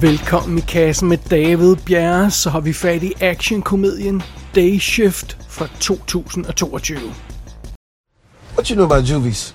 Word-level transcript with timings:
Velkommen 0.00 0.58
i 0.58 0.60
kassen 0.60 1.08
med 1.08 1.18
David 1.30 1.76
Bjerre, 1.76 2.30
så 2.30 2.50
har 2.50 2.60
vi 2.60 2.72
fat 2.72 3.02
i 3.02 3.12
actionkomedien 3.20 4.22
Day 4.54 4.78
Shift 4.80 5.36
fra 5.48 5.66
2022. 5.80 6.96
What 8.54 8.70
you 8.70 8.76
know 8.76 8.84
about 8.84 9.04
juvies? 9.10 9.54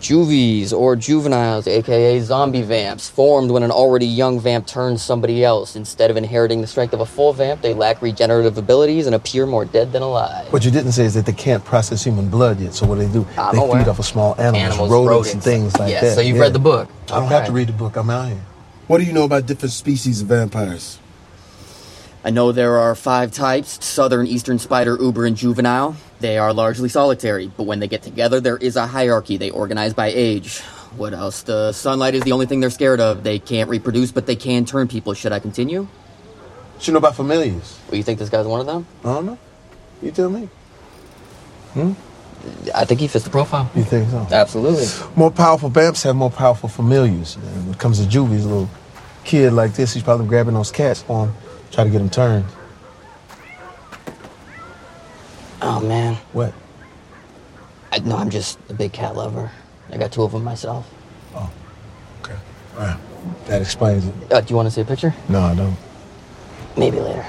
Juvies, 0.00 0.72
or 0.72 0.96
juveniles, 0.96 1.66
aka 1.66 2.20
zombie 2.20 2.62
vamps, 2.62 3.10
formed 3.10 3.50
when 3.50 3.62
an 3.62 3.70
already 3.70 4.06
young 4.06 4.40
vamp 4.40 4.66
turns 4.66 5.02
somebody 5.02 5.44
else. 5.44 5.78
Instead 5.78 6.10
of 6.10 6.16
inheriting 6.16 6.60
the 6.60 6.66
strength 6.66 6.94
of 6.94 7.00
a 7.00 7.06
full 7.06 7.32
vamp, 7.32 7.62
they 7.62 7.74
lack 7.74 8.02
regenerative 8.02 8.58
abilities 8.58 9.06
and 9.06 9.14
appear 9.14 9.46
more 9.46 9.64
dead 9.64 9.92
than 9.92 10.02
alive. 10.02 10.52
What 10.52 10.64
you 10.64 10.72
didn't 10.72 10.92
say 10.92 11.04
is 11.04 11.14
that 11.14 11.26
they 11.26 11.44
can't 11.44 11.64
process 11.64 12.04
human 12.04 12.28
blood 12.28 12.60
yet. 12.60 12.74
So 12.74 12.86
what 12.86 12.98
do 12.98 13.06
they 13.06 13.12
do? 13.12 13.24
I'm 13.38 13.54
they 13.54 13.62
aware. 13.62 13.84
feed 13.84 13.90
off 13.90 13.98
of 14.00 14.04
small 14.04 14.34
animals, 14.38 14.64
Animals, 14.64 14.90
rodents, 14.90 15.34
and 15.34 15.42
things 15.42 15.76
like 15.78 15.90
yes, 15.90 16.02
that. 16.02 16.14
so 16.14 16.20
you've 16.20 16.40
read 16.40 16.52
the 16.52 16.58
book. 16.58 16.88
I 17.12 17.20
don't 17.20 17.28
have 17.28 17.46
to 17.46 17.52
read 17.52 17.68
the 17.68 17.78
book. 17.84 17.96
I'm 17.96 18.10
out 18.10 18.28
here. 18.28 18.40
What 18.88 18.98
do 18.98 19.04
you 19.04 19.12
know 19.12 19.24
about 19.24 19.46
different 19.46 19.72
species 19.72 20.22
of 20.22 20.28
vampires? 20.28 20.98
I 22.24 22.30
know 22.30 22.52
there 22.52 22.78
are 22.78 22.94
five 22.94 23.32
types 23.32 23.84
southern, 23.84 24.26
eastern 24.26 24.58
spider, 24.58 24.96
uber, 25.00 25.24
and 25.24 25.36
juvenile. 25.36 25.96
They 26.20 26.38
are 26.38 26.52
largely 26.52 26.88
solitary, 26.88 27.50
but 27.56 27.64
when 27.64 27.80
they 27.80 27.88
get 27.88 28.02
together, 28.02 28.40
there 28.40 28.56
is 28.56 28.76
a 28.76 28.86
hierarchy. 28.86 29.36
They 29.36 29.50
organize 29.50 29.94
by 29.94 30.08
age. 30.08 30.60
What 30.96 31.14
else? 31.14 31.42
The 31.42 31.72
sunlight 31.72 32.14
is 32.14 32.22
the 32.22 32.32
only 32.32 32.46
thing 32.46 32.60
they're 32.60 32.70
scared 32.70 33.00
of. 33.00 33.22
They 33.24 33.38
can't 33.38 33.70
reproduce, 33.70 34.12
but 34.12 34.26
they 34.26 34.36
can 34.36 34.64
turn 34.64 34.88
people. 34.88 35.14
Should 35.14 35.32
I 35.32 35.38
continue? 35.38 35.88
What 36.74 36.86
you 36.86 36.92
know 36.92 36.98
about 36.98 37.16
familiars? 37.16 37.78
Well, 37.88 37.96
you 37.96 38.02
think 38.02 38.18
this 38.18 38.28
guy's 38.28 38.46
one 38.46 38.60
of 38.60 38.66
them? 38.66 38.86
I 39.04 39.14
don't 39.14 39.26
know. 39.26 39.38
You 40.02 40.10
tell 40.10 40.30
me. 40.30 40.48
Hmm? 41.74 41.92
I 42.74 42.84
think 42.84 43.00
he 43.00 43.08
fits 43.08 43.24
the 43.24 43.30
profile. 43.30 43.70
You 43.74 43.84
think 43.84 44.10
so? 44.10 44.26
Absolutely. 44.30 44.86
More 45.16 45.30
powerful 45.30 45.68
vamps 45.68 46.02
have 46.02 46.16
more 46.16 46.30
powerful 46.30 46.68
familiars. 46.68 47.36
And 47.36 47.66
when 47.66 47.74
it 47.74 47.78
comes 47.78 47.98
to 48.00 48.08
juvies, 48.08 48.44
little 48.46 48.68
kid 49.24 49.52
like 49.52 49.74
this, 49.74 49.94
he's 49.94 50.02
probably 50.02 50.26
grabbing 50.26 50.54
those 50.54 50.70
cats 50.72 51.02
for 51.02 51.26
him, 51.26 51.34
try 51.70 51.84
to 51.84 51.90
get 51.90 51.98
them 51.98 52.10
turned. 52.10 52.44
Oh 55.64 55.80
man, 55.80 56.16
What? 56.32 56.52
I, 57.92 57.98
no, 58.00 58.16
I'm 58.16 58.30
just 58.30 58.58
a 58.68 58.74
big 58.74 58.92
cat 58.92 59.14
lover. 59.14 59.50
I 59.92 59.96
got 59.98 60.10
two 60.10 60.22
of 60.22 60.32
them 60.32 60.42
myself. 60.42 60.90
Oh, 61.34 61.50
okay. 62.22 62.34
All 62.74 62.80
right. 62.80 62.98
That 63.46 63.62
explains 63.62 64.06
it. 64.06 64.14
Uh, 64.32 64.40
do 64.40 64.50
you 64.50 64.56
want 64.56 64.66
to 64.66 64.70
see 64.70 64.80
a 64.80 64.84
picture? 64.84 65.14
No, 65.28 65.40
I 65.40 65.54
don't. 65.54 65.76
Maybe 66.76 66.98
later. 66.98 67.24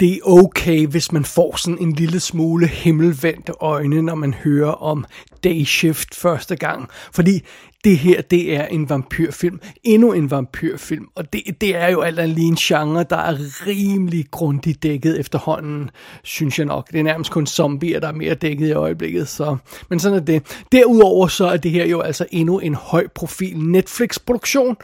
Det 0.00 0.12
er 0.12 0.18
okay, 0.24 0.86
hvis 0.86 1.12
man 1.12 1.24
får 1.24 1.56
sådan 1.56 1.78
en 1.78 1.92
lille 1.92 2.20
smule 2.20 2.66
himmelvendte 2.66 3.52
øjne, 3.60 4.02
når 4.02 4.14
man 4.14 4.34
hører 4.34 4.72
om 4.72 5.04
Day 5.44 5.64
Shift 5.64 6.14
første 6.14 6.56
gang. 6.56 6.88
Fordi 7.12 7.42
det 7.84 7.98
her, 7.98 8.22
det 8.22 8.56
er 8.56 8.66
en 8.66 8.88
vampyrfilm. 8.88 9.60
Endnu 9.84 10.12
en 10.12 10.30
vampyrfilm. 10.30 11.06
Og 11.14 11.32
det, 11.32 11.42
det 11.60 11.76
er 11.76 11.88
jo 11.88 12.00
alt 12.00 12.18
andet 12.18 12.34
lige 12.34 12.48
en 12.48 12.56
genre, 12.56 13.04
der 13.10 13.16
er 13.16 13.36
rimelig 13.66 14.30
grundigt 14.30 14.82
dækket 14.82 15.20
efterhånden, 15.20 15.90
synes 16.22 16.58
jeg 16.58 16.66
nok. 16.66 16.92
Det 16.92 16.98
er 16.98 17.04
nærmest 17.04 17.30
kun 17.30 17.46
zombier, 17.46 18.00
der 18.00 18.08
er 18.08 18.12
mere 18.12 18.34
dækket 18.34 18.68
i 18.68 18.72
øjeblikket. 18.72 19.28
Så. 19.28 19.56
Men 19.88 20.00
sådan 20.00 20.18
er 20.18 20.24
det. 20.24 20.64
Derudover 20.72 21.26
så 21.26 21.46
er 21.46 21.56
det 21.56 21.70
her 21.70 21.86
jo 21.86 22.00
altså 22.00 22.26
endnu 22.30 22.58
en 22.58 22.74
høj 22.74 23.06
profil 23.14 23.58
Netflix-produktion. 23.58 24.76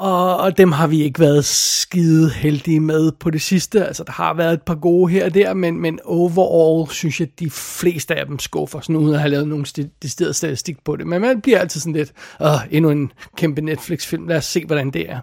Og, 0.00 0.36
og 0.36 0.58
dem 0.58 0.72
har 0.72 0.86
vi 0.86 1.02
ikke 1.02 1.20
været 1.20 1.44
skide 1.44 2.30
heldige 2.30 2.80
med 2.80 3.12
på 3.12 3.30
det 3.30 3.42
sidste. 3.42 3.86
Altså, 3.86 4.04
der 4.04 4.12
har 4.12 4.34
været 4.34 4.52
et 4.52 4.62
par 4.62 4.74
gode 4.74 5.12
her 5.12 5.24
og 5.24 5.34
der, 5.34 5.54
men, 5.54 5.80
men 5.80 5.98
overall 6.04 6.90
synes 6.90 7.20
jeg, 7.20 7.28
at 7.32 7.40
de 7.40 7.50
fleste 7.50 8.14
af 8.14 8.26
dem 8.26 8.38
skuffer, 8.38 8.80
sådan 8.80 8.96
uden 8.96 9.14
at 9.14 9.20
have 9.20 9.30
lavet 9.30 9.48
nogen 9.48 9.66
decideret 10.02 10.36
statistik 10.36 10.84
på 10.84 10.96
det. 10.96 11.06
Men 11.06 11.20
man 11.20 11.40
bliver 11.40 11.58
altid 11.58 11.80
sådan 11.80 11.92
lidt, 11.92 12.12
åh, 12.40 12.58
endnu 12.70 12.90
en 12.90 13.12
kæmpe 13.36 13.60
Netflix-film, 13.60 14.28
lad 14.28 14.36
os 14.36 14.44
se, 14.44 14.66
hvordan 14.66 14.90
det 14.90 15.10
er. 15.10 15.20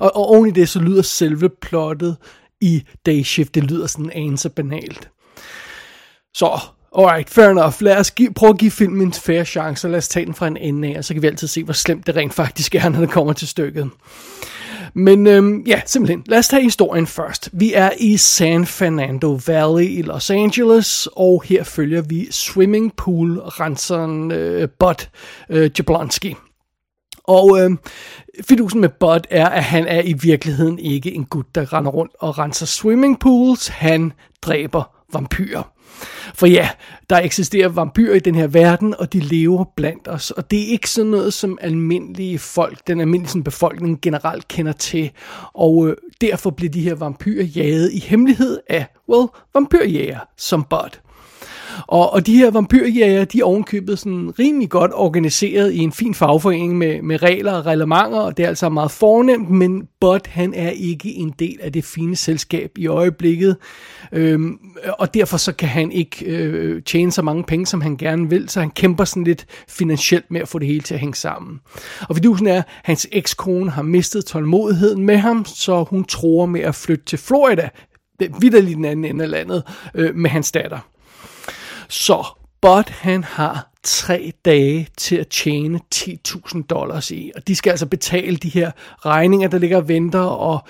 Og, 0.00 0.16
og 0.16 0.26
oven 0.26 0.48
i 0.48 0.52
det, 0.52 0.68
så 0.68 0.80
lyder 0.80 1.02
selve 1.02 1.48
plottet 1.62 2.16
i 2.60 2.82
Day 3.06 3.22
Shift, 3.22 3.54
det 3.54 3.64
lyder 3.64 3.86
sådan 3.86 4.04
en 4.04 4.12
anelse 4.12 4.50
banalt. 4.50 5.10
Så, 6.34 6.60
alright, 6.96 7.30
fair 7.30 7.50
enough. 7.50 7.74
Lad 7.80 7.96
os 7.96 8.10
give, 8.10 8.34
prøve 8.34 8.50
at 8.50 8.58
give 8.58 8.70
filmen 8.70 9.02
en 9.02 9.12
fair 9.12 9.44
chance, 9.44 9.86
og 9.86 9.90
lad 9.90 9.98
os 9.98 10.08
tage 10.08 10.26
den 10.26 10.34
fra 10.34 10.46
en 10.46 10.56
ende 10.56 10.88
af, 10.88 10.98
og 10.98 11.04
så 11.04 11.14
kan 11.14 11.22
vi 11.22 11.26
altid 11.26 11.48
se, 11.48 11.64
hvor 11.64 11.72
slemt 11.72 12.06
det 12.06 12.16
rent 12.16 12.34
faktisk 12.34 12.74
er, 12.74 12.88
når 12.92 13.00
det 13.00 13.10
kommer 13.10 13.32
til 13.32 13.48
stykket. 13.48 13.90
Men 14.94 15.26
øhm, 15.26 15.64
ja, 15.66 15.80
simpelthen. 15.86 16.22
Lad 16.26 16.38
os 16.38 16.48
tage 16.48 16.62
historien 16.62 17.06
først. 17.06 17.50
Vi 17.52 17.72
er 17.74 17.90
i 17.98 18.16
San 18.16 18.66
Fernando 18.66 19.40
Valley 19.46 19.84
i 19.84 20.02
Los 20.02 20.30
Angeles, 20.30 21.08
og 21.16 21.42
her 21.46 21.64
følger 21.64 22.02
vi 22.02 22.28
swimmingpool-renseren 22.30 24.32
øh, 24.32 24.68
Bud 24.78 25.06
øh, 25.50 25.70
Jablonski. 25.78 26.34
Og 27.24 27.60
øh, 27.60 27.70
fidusen 28.48 28.80
med 28.80 28.88
Bud 28.88 29.20
er, 29.30 29.48
at 29.48 29.64
han 29.64 29.86
er 29.86 30.02
i 30.02 30.12
virkeligheden 30.12 30.78
ikke 30.78 31.12
en 31.12 31.24
gut, 31.24 31.54
der 31.54 31.72
render 31.72 31.90
rundt 31.90 32.12
og 32.20 32.38
renser 32.38 32.66
swimmingpools. 32.66 33.68
Han 33.68 34.12
dræber 34.42 34.96
vampyrer. 35.12 35.75
For 36.34 36.46
ja, 36.46 36.68
der 37.10 37.18
eksisterer 37.18 37.68
vampyrer 37.68 38.14
i 38.14 38.18
den 38.18 38.34
her 38.34 38.46
verden, 38.46 38.94
og 38.98 39.12
de 39.12 39.20
lever 39.20 39.64
blandt 39.76 40.08
os. 40.08 40.30
Og 40.30 40.50
det 40.50 40.62
er 40.62 40.66
ikke 40.66 40.90
sådan 40.90 41.10
noget, 41.10 41.34
som 41.34 41.58
almindelige 41.60 42.38
folk, 42.38 42.86
den 42.86 43.00
almindelige 43.00 43.30
sådan, 43.30 43.44
befolkning 43.44 44.00
generelt 44.00 44.48
kender 44.48 44.72
til. 44.72 45.10
Og 45.54 45.88
øh, 45.88 45.96
derfor 46.20 46.50
bliver 46.50 46.70
de 46.70 46.80
her 46.80 46.94
vampyrer 46.94 47.44
jaget 47.44 47.92
i 47.92 47.98
hemmelighed 47.98 48.58
af, 48.68 48.86
well, 49.08 49.28
vampyrjæger 49.54 50.18
som 50.36 50.64
Bud. 50.70 51.05
Og, 51.86 52.12
og 52.12 52.26
de 52.26 52.36
her 52.36 52.50
vampyrjæger, 52.50 53.24
de 53.24 53.40
er 53.40 53.44
ovenkøbet 53.44 53.98
sådan 53.98 54.32
rimelig 54.38 54.68
godt 54.68 54.90
organiseret 54.94 55.72
i 55.72 55.78
en 55.78 55.92
fin 55.92 56.14
fagforening 56.14 56.78
med, 56.78 57.02
med 57.02 57.22
regler 57.22 57.52
og 57.52 57.66
reglementer, 57.66 58.18
og 58.18 58.36
det 58.36 58.44
er 58.44 58.48
altså 58.48 58.68
meget 58.68 58.90
fornemt, 58.90 59.50
men 59.50 59.88
Bud, 60.00 60.28
han 60.28 60.54
er 60.54 60.70
ikke 60.70 61.14
en 61.14 61.34
del 61.38 61.58
af 61.62 61.72
det 61.72 61.84
fine 61.84 62.16
selskab 62.16 62.70
i 62.76 62.86
øjeblikket, 62.86 63.56
øhm, 64.12 64.58
og 64.98 65.14
derfor 65.14 65.36
så 65.36 65.52
kan 65.52 65.68
han 65.68 65.92
ikke 65.92 66.26
øh, 66.26 66.82
tjene 66.82 67.12
så 67.12 67.22
mange 67.22 67.44
penge, 67.44 67.66
som 67.66 67.80
han 67.80 67.96
gerne 67.96 68.30
vil, 68.30 68.48
så 68.48 68.60
han 68.60 68.70
kæmper 68.70 69.04
sådan 69.04 69.24
lidt 69.24 69.46
finansielt 69.68 70.30
med 70.30 70.40
at 70.40 70.48
få 70.48 70.58
det 70.58 70.68
hele 70.68 70.80
til 70.80 70.94
at 70.94 71.00
hænge 71.00 71.14
sammen. 71.14 71.60
Og 72.08 72.16
fidusen 72.16 72.46
er, 72.46 72.58
at 72.58 72.64
hans 72.84 73.08
ekskone 73.12 73.70
har 73.70 73.82
mistet 73.82 74.24
tålmodigheden 74.24 75.06
med 75.06 75.16
ham, 75.16 75.44
så 75.44 75.82
hun 75.82 76.04
tror 76.04 76.46
med 76.46 76.60
at 76.60 76.74
flytte 76.74 77.04
til 77.04 77.18
Florida, 77.18 77.68
vidderligt 78.40 78.76
den 78.76 78.84
anden 78.84 79.04
ende 79.04 79.24
af 79.24 79.30
landet, 79.30 79.62
øh, 79.94 80.14
med 80.14 80.30
hans 80.30 80.52
datter. 80.52 80.78
Så 81.88 82.26
Bot, 82.60 82.88
han 82.88 83.24
har 83.24 83.70
tre 83.82 84.32
dage 84.44 84.88
til 84.96 85.16
at 85.16 85.28
tjene 85.28 85.80
10.000 85.94 86.62
dollars 86.62 87.10
i, 87.10 87.32
og 87.36 87.48
de 87.48 87.56
skal 87.56 87.70
altså 87.70 87.86
betale 87.86 88.36
de 88.36 88.48
her 88.48 88.70
regninger, 88.98 89.48
der 89.48 89.58
ligger 89.58 89.76
og 89.76 89.88
venter, 89.88 90.20
og, 90.20 90.60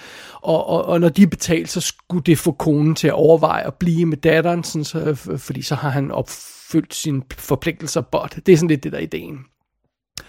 og, 0.42 0.66
og, 0.66 0.84
og 0.84 1.00
når 1.00 1.08
de 1.08 1.22
er 1.22 1.26
betalt, 1.26 1.70
så 1.70 1.80
skulle 1.80 2.22
det 2.22 2.38
få 2.38 2.52
konen 2.52 2.94
til 2.94 3.08
at 3.08 3.14
overveje 3.14 3.66
at 3.66 3.74
blive 3.74 4.06
med 4.06 4.16
datteren, 4.16 4.64
sådan 4.64 4.84
så, 4.84 5.14
fordi 5.36 5.62
så 5.62 5.74
har 5.74 5.90
han 5.90 6.10
opfyldt 6.10 6.94
sine 6.94 7.22
forpligtelser 7.38 8.00
bot. 8.00 8.36
Det 8.46 8.52
er 8.52 8.56
sådan 8.56 8.68
lidt 8.68 8.84
det 8.84 8.92
der 8.92 8.98
ideen. 8.98 9.38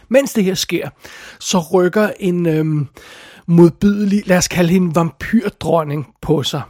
Mens 0.09 0.33
det 0.33 0.43
her 0.43 0.53
sker, 0.53 0.89
så 1.39 1.59
rykker 1.73 2.09
en 2.19 2.45
øhm, 2.45 2.87
modbydelig, 3.47 4.27
lad 4.27 4.37
os 4.37 4.47
kalde 4.47 4.69
hende 4.69 4.95
vampyrdronning 4.95 6.07
på 6.21 6.43
sig. 6.43 6.61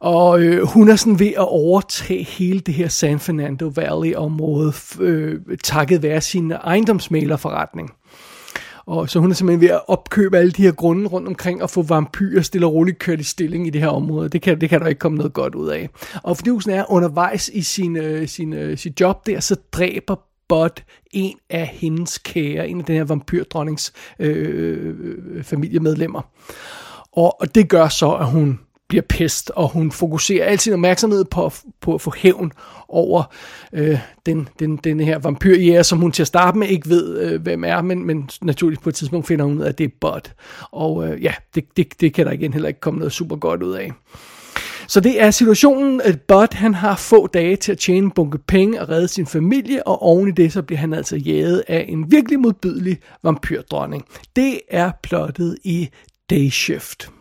Og 0.00 0.40
øh, 0.40 0.66
hun 0.66 0.88
er 0.88 0.96
sådan 0.96 1.18
ved 1.18 1.26
at 1.26 1.48
overtage 1.48 2.24
hele 2.24 2.60
det 2.60 2.74
her 2.74 2.88
San 2.88 3.18
Fernando 3.18 3.72
Valley-område, 3.76 4.72
øh, 5.00 5.40
takket 5.64 6.02
være 6.02 6.20
sin 6.20 6.52
ejendomsmalerforretning. 6.52 7.90
Og 8.86 9.10
så 9.10 9.18
hun 9.18 9.30
er 9.30 9.34
simpelthen 9.34 9.60
ved 9.60 9.74
at 9.74 9.80
opkøbe 9.88 10.38
alle 10.38 10.52
de 10.52 10.62
her 10.62 10.72
grunde 10.72 11.08
rundt 11.08 11.28
omkring 11.28 11.62
og 11.62 11.70
få 11.70 11.82
vampyrer 11.82 12.42
stille 12.42 12.66
og 12.66 12.72
roligt 12.72 12.98
kørt 12.98 13.20
i 13.20 13.24
stilling 13.24 13.66
i 13.66 13.70
det 13.70 13.80
her 13.80 13.88
område. 13.88 14.28
Det 14.28 14.42
kan, 14.42 14.60
det 14.60 14.68
kan 14.68 14.80
der 14.80 14.86
ikke 14.86 14.98
komme 14.98 15.18
noget 15.18 15.32
godt 15.32 15.54
ud 15.54 15.68
af. 15.68 15.88
Og 16.22 16.36
fordi 16.36 16.50
hun 16.50 16.62
er 16.68 16.90
undervejs 16.90 17.48
i 17.48 17.62
sin, 17.62 17.96
øh, 17.96 18.28
sin, 18.28 18.52
øh, 18.52 18.78
sit 18.78 19.00
job 19.00 19.26
der, 19.26 19.40
så 19.40 19.56
dræber 19.72 20.16
Bud 20.48 20.82
en 21.10 21.36
af 21.50 21.66
hendes 21.66 22.18
kære, 22.18 22.68
en 22.68 22.78
af 22.78 22.84
den 22.84 22.96
her 22.96 23.04
vampyrdronnings 23.04 23.92
øh, 24.18 24.94
øh 25.00 25.44
familiemedlemmer. 25.44 26.22
Og, 27.12 27.40
og 27.40 27.54
det 27.54 27.68
gør 27.68 27.88
så, 27.88 28.10
at 28.12 28.26
hun 28.26 28.58
bliver 28.88 29.02
pest, 29.08 29.50
og 29.50 29.68
hun 29.68 29.92
fokuserer 29.92 30.46
al 30.46 30.58
sin 30.58 30.72
opmærksomhed 30.72 31.24
på, 31.24 31.52
på 31.80 31.94
at 31.94 32.00
få 32.00 32.12
hævn 32.16 32.52
over 32.88 33.22
øh, 33.72 33.98
den, 34.26 34.48
den, 34.58 34.76
den 34.76 35.00
her 35.00 35.18
vampyrjæger, 35.18 35.82
som 35.82 35.98
hun 35.98 36.12
til 36.12 36.22
at 36.22 36.26
starte 36.26 36.58
med 36.58 36.68
ikke 36.68 36.88
ved, 36.88 37.18
øh, 37.20 37.42
hvem 37.42 37.64
er, 37.64 37.82
men, 37.82 38.06
men 38.06 38.30
naturligvis 38.42 38.82
på 38.82 38.88
et 38.88 38.94
tidspunkt 38.94 39.26
finder 39.26 39.44
hun 39.44 39.58
ud 39.58 39.62
af, 39.62 39.68
at 39.68 39.78
det 39.78 39.84
er 39.84 39.96
Bud. 40.00 40.30
Og 40.70 41.08
øh, 41.08 41.22
ja, 41.22 41.34
det, 41.54 41.64
det, 41.76 42.00
det 42.00 42.14
kan 42.14 42.26
der 42.26 42.32
igen 42.32 42.52
heller 42.52 42.68
ikke 42.68 42.80
komme 42.80 42.98
noget 42.98 43.12
super 43.12 43.36
godt 43.36 43.62
ud 43.62 43.72
af. 43.72 43.92
Så 44.88 45.00
det 45.00 45.22
er 45.22 45.30
situationen, 45.30 46.00
at 46.00 46.20
Bud 46.20 46.54
han 46.54 46.74
har 46.74 46.96
få 46.96 47.26
dage 47.26 47.56
til 47.56 47.72
at 47.72 47.78
tjene 47.78 48.04
en 48.04 48.10
bunke 48.10 48.38
penge 48.38 48.80
og 48.80 48.88
redde 48.88 49.08
sin 49.08 49.26
familie, 49.26 49.86
og 49.86 50.02
oven 50.02 50.28
i 50.28 50.32
det 50.32 50.52
så 50.52 50.62
bliver 50.62 50.78
han 50.78 50.94
altså 50.94 51.16
jaget 51.16 51.64
af 51.68 51.84
en 51.88 52.10
virkelig 52.10 52.40
modbydelig 52.40 52.98
vampyrdronning. 53.22 54.04
Det 54.36 54.60
er 54.70 54.90
plottet 55.02 55.58
i 55.64 55.88
Day 56.30 56.50
Shift. 56.50 57.15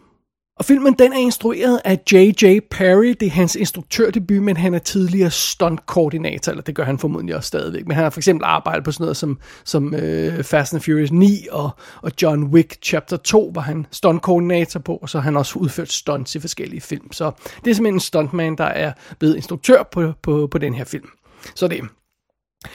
Og 0.59 0.65
filmen 0.65 0.93
den 0.93 1.13
er 1.13 1.17
instrueret 1.17 1.81
af 1.85 1.99
J.J. 2.11 2.59
Perry. 2.71 3.15
Det 3.19 3.25
er 3.25 3.29
hans 3.29 3.55
instruktørdebut, 3.55 4.43
men 4.43 4.57
han 4.57 4.73
er 4.73 4.79
tidligere 4.79 5.31
stuntkoordinator, 5.31 6.51
eller 6.51 6.63
det 6.63 6.75
gør 6.75 6.83
han 6.83 6.99
formodentlig 6.99 7.35
også 7.35 7.47
stadigvæk. 7.47 7.87
Men 7.87 7.95
han 7.95 8.03
har 8.03 8.09
for 8.09 8.19
eksempel 8.19 8.45
arbejdet 8.45 8.83
på 8.83 8.91
sådan 8.91 9.03
noget 9.03 9.17
som, 9.17 9.39
som 9.63 9.93
uh, 9.93 10.43
Fast 10.43 10.73
and 10.73 10.81
Furious 10.81 11.11
9 11.11 11.47
og, 11.51 11.69
og 12.01 12.11
John 12.21 12.43
Wick 12.43 12.77
Chapter 12.83 13.17
2, 13.17 13.51
var 13.55 13.61
han 13.61 13.85
stuntkoordinator 13.91 14.79
på, 14.79 14.95
og 14.95 15.09
så 15.09 15.17
har 15.17 15.23
han 15.23 15.37
også 15.37 15.59
udført 15.59 15.91
stunts 15.91 16.35
i 16.35 16.39
forskellige 16.39 16.81
film. 16.81 17.11
Så 17.11 17.31
det 17.65 17.71
er 17.71 17.75
simpelthen 17.75 17.93
en 17.93 17.99
stuntman, 17.99 18.57
der 18.57 18.63
er 18.63 18.91
blevet 19.19 19.35
instruktør 19.35 19.83
på, 19.83 20.13
på, 20.21 20.47
på 20.51 20.57
den 20.57 20.73
her 20.73 20.83
film. 20.83 21.09
Så 21.55 21.67
det 21.67 21.81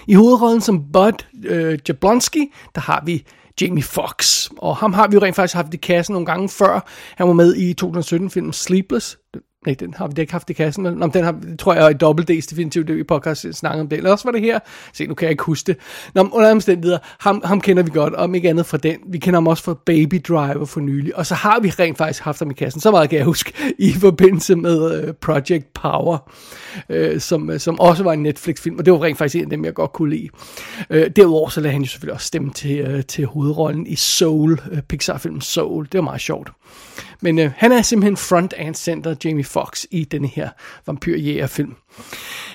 i 0.06 0.15
hovedrollen 0.15 0.61
som 0.61 0.93
Bud 0.93 1.25
øh, 1.44 1.79
Jablonski, 1.88 2.53
der 2.75 2.81
har 2.81 3.03
vi 3.06 3.25
Jamie 3.61 3.83
Fox. 3.83 4.49
Og 4.59 4.77
ham 4.77 4.93
har 4.93 5.09
vi 5.09 5.15
jo 5.15 5.23
rent 5.23 5.37
faktisk 5.37 5.55
haft 5.55 5.75
i 5.75 5.77
kassen 5.77 6.12
nogle 6.12 6.27
gange 6.27 6.49
før. 6.49 6.89
Han 7.17 7.27
var 7.27 7.33
med 7.33 7.55
i 7.55 7.75
2017-filmen 7.85 8.53
Sleepless. 8.53 9.19
Nej, 9.67 9.75
den 9.81 9.95
har 9.95 10.09
vi 10.09 10.21
ikke 10.21 10.33
haft 10.33 10.51
i 10.51 10.53
kassen, 10.53 10.83
men 10.83 11.11
den 11.11 11.25
har, 11.25 11.41
tror 11.59 11.75
jeg, 11.75 11.91
i 11.91 11.95
dobbelt 11.95 12.31
D's 12.31 12.51
definitivt, 12.51 12.89
det 12.89 12.97
vi 12.97 13.03
podcast 13.03 13.47
snakker 13.53 13.81
om 13.81 13.89
det. 13.89 13.97
Eller 13.97 14.11
også 14.11 14.25
var 14.25 14.33
det 14.33 14.41
her. 14.41 14.59
Se, 14.93 15.07
nu 15.07 15.15
kan 15.15 15.27
jeg 15.27 15.31
ikke 15.31 15.45
huske 15.45 15.67
det. 15.67 15.77
Nå, 16.15 16.29
under 16.33 16.51
omstændigheder, 16.51 16.99
ham, 17.19 17.43
ham 17.45 17.61
kender 17.61 17.83
vi 17.83 17.91
godt, 17.95 18.15
om 18.15 18.35
ikke 18.35 18.49
andet 18.49 18.67
fra 18.67 18.77
den. 18.77 18.99
Vi 19.09 19.19
kender 19.19 19.37
ham 19.37 19.47
også 19.47 19.62
fra 19.62 19.75
Baby 19.87 20.21
Driver 20.29 20.65
for 20.65 20.81
nylig. 20.81 21.17
Og 21.17 21.27
så 21.27 21.35
har 21.35 21.61
vi 21.61 21.71
rent 21.71 21.99
faktisk 21.99 22.23
haft 22.23 22.39
ham 22.39 22.51
i 22.51 22.55
kassen, 22.55 22.81
så 22.81 22.91
meget 22.91 23.11
kan 23.11 23.17
jeg 23.17 23.25
huske, 23.27 23.75
i 23.79 23.93
forbindelse 23.93 24.57
med 24.57 25.09
uh, 25.09 25.15
Project 25.15 25.67
Power, 25.75 26.31
uh, 26.91 27.19
som, 27.19 27.49
uh, 27.49 27.59
som 27.59 27.81
også 27.81 28.03
var 28.03 28.12
en 28.12 28.23
Netflix-film, 28.23 28.79
og 28.79 28.85
det 28.85 28.93
var 28.93 29.03
rent 29.03 29.19
faktisk 29.19 29.37
en 29.37 29.45
af 29.45 29.51
dem, 29.51 29.65
jeg 29.65 29.75
godt 29.75 29.93
kunne 29.93 30.11
lide. 30.11 30.29
Uh, 30.91 30.97
derudover 31.17 31.49
så 31.49 31.61
lader 31.61 31.73
han 31.73 31.83
jo 31.83 31.89
selvfølgelig 31.89 32.15
også 32.15 32.27
stemme 32.27 32.51
til, 32.53 32.95
uh, 32.95 33.01
til 33.01 33.27
hovedrollen 33.27 33.87
i 33.87 33.97
Soul, 33.97 34.53
uh, 34.53 34.79
Pixar-filmen 34.89 35.41
Soul. 35.41 35.85
Det 35.85 35.95
var 35.95 36.05
meget 36.05 36.21
sjovt. 36.21 36.51
Men 37.20 37.38
øh, 37.38 37.50
han 37.56 37.72
er 37.72 37.82
simpelthen 37.82 38.17
front 38.17 38.55
and 38.56 38.75
center, 38.75 39.14
Jamie 39.25 39.44
Foxx, 39.44 39.84
i 39.90 40.05
denne 40.05 40.28
her 40.28 40.49
vampyrjægerfilm. 40.87 41.76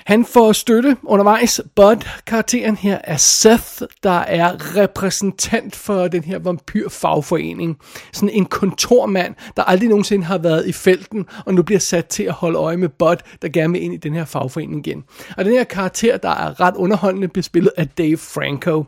Han 0.06 0.24
får 0.24 0.52
støtte 0.52 0.96
undervejs. 1.02 1.60
Bud, 1.76 1.96
karakteren 2.26 2.76
her, 2.76 2.98
er 3.04 3.16
Seth, 3.16 3.82
der 4.02 4.18
er 4.18 4.76
repræsentant 4.76 5.76
for 5.76 6.08
den 6.08 6.24
her 6.24 6.38
vampyrfagforening. 6.38 7.78
Sådan 8.12 8.28
en 8.28 8.44
kontormand, 8.44 9.34
der 9.56 9.62
aldrig 9.62 9.88
nogensinde 9.88 10.24
har 10.24 10.38
været 10.38 10.66
i 10.66 10.72
felten, 10.72 11.26
og 11.46 11.54
nu 11.54 11.62
bliver 11.62 11.78
sat 11.78 12.06
til 12.06 12.22
at 12.22 12.32
holde 12.32 12.58
øje 12.58 12.76
med 12.76 12.88
Bud, 12.88 13.16
der 13.42 13.48
gerne 13.48 13.72
vil 13.72 13.82
ind 13.82 13.94
i 13.94 13.96
den 13.96 14.14
her 14.14 14.24
fagforening 14.24 14.86
igen. 14.86 15.04
Og 15.36 15.44
den 15.44 15.52
her 15.52 15.64
karakter, 15.64 16.16
der 16.16 16.28
er 16.28 16.60
ret 16.60 16.74
underholdende, 16.76 17.28
bliver 17.28 17.42
spillet 17.42 17.70
af 17.76 17.88
Dave 17.88 18.16
Franco. 18.16 18.84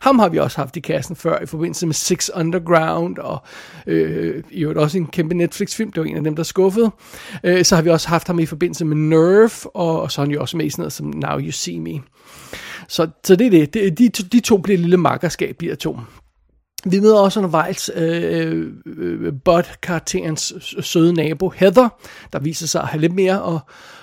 Ham 0.00 0.18
har 0.18 0.28
vi 0.28 0.38
også 0.38 0.56
haft 0.56 0.76
i 0.76 0.80
kassen 0.80 1.16
før, 1.16 1.42
i 1.42 1.46
forbindelse 1.46 1.86
med 1.86 1.94
Six 1.94 2.28
Underground, 2.34 3.18
og 3.18 3.42
øh, 3.86 4.42
i 4.50 4.62
øvrigt 4.62 4.78
også 4.78 4.98
en 4.98 5.06
kæmpe 5.06 5.34
Netflix-film, 5.34 5.92
det 5.92 6.00
var 6.00 6.06
en 6.06 6.16
af 6.16 6.24
dem, 6.24 6.36
der 6.36 6.42
skuffede. 6.42 6.90
Øh, 7.44 7.64
så 7.64 7.74
har 7.74 7.82
vi 7.82 7.90
også 7.90 8.08
haft 8.08 8.26
ham 8.26 8.38
i 8.38 8.46
forbindelse 8.46 8.84
med 8.84 8.96
Nerve, 8.96 9.76
og, 9.76 9.89
og 9.96 10.12
så 10.12 10.20
er 10.20 10.26
han 10.26 10.32
jo 10.32 10.40
også 10.40 10.56
med 10.56 10.66
i 10.66 10.70
sådan 10.70 10.82
noget 10.82 10.92
som 10.92 11.06
Now 11.06 11.40
You 11.40 11.50
See 11.50 11.80
Me. 11.80 12.00
Så, 12.88 13.08
så 13.24 13.36
det 13.36 13.46
er 13.46 13.50
det. 13.50 13.74
De, 13.74 13.90
de, 13.90 14.08
de 14.08 14.40
to 14.40 14.58
bliver 14.58 14.76
et 14.76 14.80
lille 14.80 14.96
makkerskab, 14.96 15.56
de 15.60 15.66
her 15.66 15.74
to. 15.74 15.98
Vi 16.84 17.00
møder 17.00 17.18
også 17.18 17.40
undervejs 17.40 17.90
øh, 17.96 18.72
øh, 18.86 19.26
øh 19.26 19.32
Bud-karakterens 19.44 20.52
søde 20.80 21.12
nabo, 21.12 21.48
Heather, 21.48 21.88
der 22.32 22.38
viser 22.38 22.66
sig 22.66 22.82
at 22.82 22.88
have 22.88 23.00
lidt 23.00 23.14
mere 23.14 23.54
at, 23.54 23.60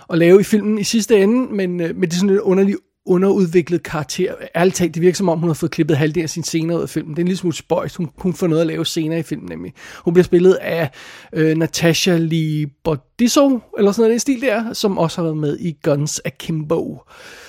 at 0.10 0.18
lave 0.18 0.40
i 0.40 0.44
filmen 0.44 0.78
i 0.78 0.84
sidste 0.84 1.24
ende, 1.24 1.54
men, 1.56 1.82
øh, 1.82 1.96
men 1.96 2.02
det 2.02 2.14
er 2.14 2.20
sådan 2.20 2.30
en 2.30 2.40
underlig 2.40 2.76
underudviklet 3.08 3.84
karakter. 3.84 4.34
Ærligt 4.56 4.76
talt, 4.76 4.94
det 4.94 5.02
virker 5.02 5.16
som 5.16 5.30
om, 5.30 5.40
hun 5.40 5.50
har 5.50 5.54
fået 5.54 5.72
klippet 5.72 5.98
halvdelen 5.98 6.24
af 6.24 6.30
sin 6.30 6.44
scener 6.44 6.78
ud 6.78 6.82
af 6.82 6.90
filmen. 6.90 7.12
Det 7.12 7.20
er 7.20 7.24
en 7.24 7.28
lille 7.28 7.38
smule 7.38 7.56
spøjs. 7.56 7.96
Hun, 7.96 8.10
hun 8.18 8.34
får 8.34 8.48
noget 8.48 8.62
at 8.62 8.68
lave 8.68 8.86
senere 8.86 9.20
i 9.20 9.24
filmen 9.24 9.50
nemlig. 9.50 9.74
Hun 10.06 10.14
bliver 10.14 10.24
spillet 10.24 10.54
af 10.54 10.90
øh, 11.34 11.58
Natasha 11.58 12.18
Lee 12.18 12.68
Bodiso, 12.84 13.60
eller 13.78 13.92
sådan 13.92 14.02
noget 14.02 14.12
den 14.12 14.20
stil 14.20 14.42
der, 14.42 14.74
som 14.74 14.98
også 14.98 15.18
har 15.18 15.24
været 15.24 15.38
med 15.38 15.58
i 15.60 15.78
Guns 15.84 16.22
Akimbo, 16.26 17.02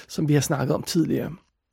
som 0.08 0.28
vi 0.28 0.34
har 0.34 0.40
snakket 0.40 0.74
om 0.74 0.82
tidligere. 0.82 1.30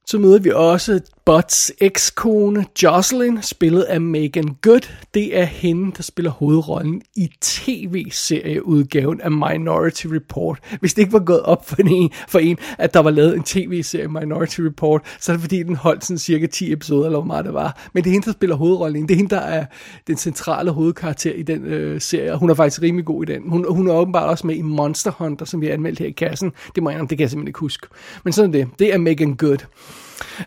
Så 0.07 0.17
møder 0.17 0.39
vi 0.39 0.51
også 0.51 1.01
Butts 1.25 1.71
ekskone 1.79 2.65
Jocelyn, 2.83 3.41
spillet 3.41 3.81
af 3.81 4.01
Megan 4.01 4.57
Good. 4.61 4.89
Det 5.13 5.37
er 5.39 5.43
hende, 5.43 5.91
der 5.97 6.03
spiller 6.03 6.31
hovedrollen 6.31 7.01
i 7.15 7.29
tv-serieudgaven 7.41 9.21
af 9.21 9.31
Minority 9.31 10.07
Report. 10.07 10.59
Hvis 10.79 10.93
det 10.93 11.01
ikke 11.01 11.13
var 11.13 11.19
gået 11.19 11.41
op 11.41 11.69
for 11.69 11.75
en, 11.75 12.11
for 12.27 12.39
en 12.39 12.57
at 12.77 12.93
der 12.93 12.99
var 12.99 13.09
lavet 13.09 13.35
en 13.35 13.43
tv-serie 13.43 14.07
Minority 14.07 14.61
Report, 14.61 15.01
så 15.19 15.31
er 15.31 15.35
det 15.35 15.41
fordi, 15.41 15.63
den 15.63 15.75
holdt 15.75 16.05
sådan 16.05 16.17
cirka 16.17 16.45
10 16.47 16.71
episoder, 16.71 17.05
eller 17.05 17.19
hvor 17.19 17.27
meget 17.27 17.45
det 17.45 17.53
var. 17.53 17.89
Men 17.93 18.03
det 18.03 18.09
er 18.09 18.11
hende, 18.11 18.25
der 18.25 18.31
spiller 18.31 18.55
hovedrollen. 18.55 19.07
Det 19.07 19.11
er 19.11 19.17
hende, 19.17 19.35
der 19.35 19.41
er 19.41 19.65
den 20.07 20.17
centrale 20.17 20.71
hovedkarakter 20.71 21.33
i 21.33 21.43
den 21.43 21.65
øh, 21.65 22.01
serie. 22.01 22.37
Hun 22.37 22.49
er 22.49 22.53
faktisk 22.53 22.81
rimelig 22.81 23.05
god 23.05 23.23
i 23.23 23.33
den. 23.33 23.49
Hun, 23.49 23.65
hun 23.69 23.87
er 23.87 23.93
åbenbart 23.93 24.29
også 24.29 24.47
med 24.47 24.55
i 24.55 24.61
Monster 24.61 25.11
Hunter, 25.11 25.45
som 25.45 25.61
vi 25.61 25.65
har 25.65 25.73
anmeldt 25.73 25.99
her 25.99 26.07
i 26.07 26.11
kassen. 26.11 26.51
Det 26.75 26.83
må 26.83 26.89
jeg 26.89 26.99
det 26.99 27.09
kan 27.09 27.19
jeg 27.19 27.29
simpelthen 27.29 27.47
ikke 27.47 27.59
huske. 27.59 27.87
Men 28.23 28.33
sådan 28.33 28.49
er 28.49 28.57
det. 28.57 28.67
Det 28.79 28.93
er 28.93 28.97
Megan 28.97 29.35
Good. 29.35 29.65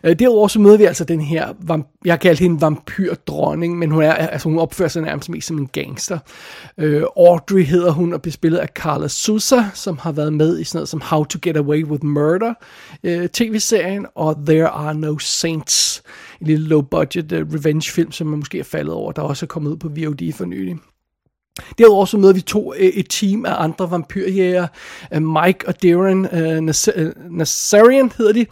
Øh, 0.03 0.19
derudover 0.19 0.47
så 0.47 0.59
møder 0.59 0.77
vi 0.77 0.83
altså 0.83 1.03
den 1.03 1.21
her, 1.21 1.53
jeg 2.05 2.13
har 2.13 2.17
kaldt 2.17 2.39
hende 2.39 2.61
vampyrdronning, 2.61 3.77
men 3.77 3.91
hun, 3.91 4.03
er, 4.03 4.13
altså 4.13 4.49
hun 4.49 4.59
opfører 4.59 4.89
sig 4.89 5.01
nærmest 5.01 5.29
mest 5.29 5.47
som 5.47 5.57
en 5.57 5.67
gangster. 5.67 6.19
Øh, 6.77 7.03
Audrey 7.17 7.63
hedder 7.63 7.91
hun 7.91 8.13
og 8.13 8.21
bliver 8.21 8.33
spillet 8.33 8.57
af 8.57 8.67
Carla 8.67 9.07
Sousa, 9.07 9.63
som 9.73 9.97
har 9.97 10.11
været 10.11 10.33
med 10.33 10.59
i 10.59 10.63
sådan 10.63 10.77
noget 10.77 10.89
som 10.89 11.01
How 11.01 11.23
to 11.23 11.39
Get 11.41 11.57
Away 11.57 11.83
with 11.83 12.05
Murder, 12.05 12.53
øh, 13.03 13.29
tv-serien, 13.29 14.05
og 14.15 14.35
There 14.45 14.67
Are 14.67 14.95
No 14.95 15.17
Saints, 15.17 16.03
en 16.41 16.47
lille 16.47 16.67
low-budget 16.67 17.31
uh, 17.31 17.53
revenge-film, 17.53 18.11
som 18.11 18.27
man 18.27 18.39
måske 18.39 18.59
er 18.59 18.63
faldet 18.63 18.93
over, 18.93 19.11
der 19.11 19.21
også 19.21 19.45
er 19.45 19.47
kommet 19.47 19.71
ud 19.71 19.77
på 19.77 19.87
VOD 19.87 20.33
for 20.33 20.45
nylig. 20.45 20.77
Derudover 21.77 22.05
så 22.05 22.17
møder 22.17 22.33
vi 22.33 22.41
to, 22.41 22.73
øh, 22.73 22.79
et 22.79 23.05
team 23.09 23.45
af 23.45 23.63
andre 23.63 23.91
vampyrjæger, 23.91 24.67
øh, 25.13 25.21
Mike 25.21 25.67
og 25.67 25.83
Darren 25.83 26.27
uh, 26.31 26.65
Nazarian 27.31 28.11
hedder 28.17 28.33
de, 28.33 28.45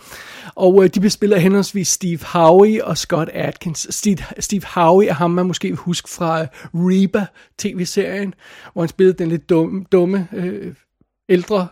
og 0.55 0.75
uh, 0.75 0.85
de 0.85 0.99
bliver 0.99 1.09
spillet 1.09 1.35
af 1.35 1.41
henholdsvis 1.41 1.87
Steve 1.87 2.19
Howie 2.23 2.85
og 2.85 2.97
Scott 2.97 3.29
Atkins. 3.33 3.87
Steve, 3.89 4.17
Steve 4.39 4.61
Howie 4.65 5.09
er 5.09 5.13
ham, 5.13 5.31
man 5.31 5.45
måske 5.45 5.67
vil 5.67 5.77
huske 5.77 6.09
fra 6.09 6.45
Reba 6.73 7.25
tv-serien, 7.57 8.33
hvor 8.73 8.81
han 8.81 8.89
spillede 8.89 9.17
den 9.17 9.29
lidt 9.29 9.49
dumme, 9.49 9.85
dumme 9.91 10.27
ældre 11.29 11.67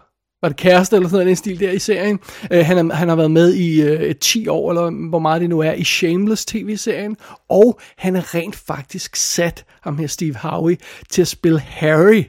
var 0.46 0.50
det 0.50 0.58
kæreste 0.58 0.96
eller 0.96 1.10
sådan 1.10 1.26
noget, 1.26 1.38
stil 1.38 1.60
der 1.60 1.72
i 1.72 1.80
serien. 1.80 2.20
Øh, 2.52 2.66
han, 2.66 2.92
er, 2.92 2.96
han 2.96 3.10
har 3.10 3.16
været 3.16 3.32
med 3.32 3.54
i 3.54 3.82
øh, 3.82 4.10
uh, 4.10 4.16
10 4.22 4.48
år, 4.48 4.72
eller 4.72 5.10
hvor 5.10 5.20
meget 5.20 5.42
det 5.42 5.50
nu 5.50 5.60
er, 5.60 5.72
i 5.72 5.84
Shameless 5.84 6.46
tv-serien. 6.46 7.18
Og 7.50 7.80
han 7.98 8.16
er 8.16 8.36
rent 8.36 8.56
faktisk 8.56 9.16
sat, 9.16 9.66
ham 9.82 9.98
her 9.98 10.08
Steve 10.08 10.36
Howie, 10.36 10.78
til 11.10 11.22
at 11.22 11.28
spille 11.28 11.60
Harry 11.60 12.24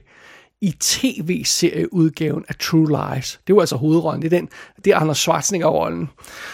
i 0.61 0.75
tv-serieudgaven 0.81 2.45
af 2.49 2.55
True 2.55 2.89
Lies. 2.89 3.41
Det 3.47 3.55
var 3.55 3.61
altså 3.61 3.77
hovedrollen. 3.77 4.23
Det 4.23 4.33
er, 4.33 4.39
den, 4.39 4.49
det 4.85 4.93
er 4.93 4.97
Anders 4.97 5.19
Schwarzenegger-rollen. 5.19 6.09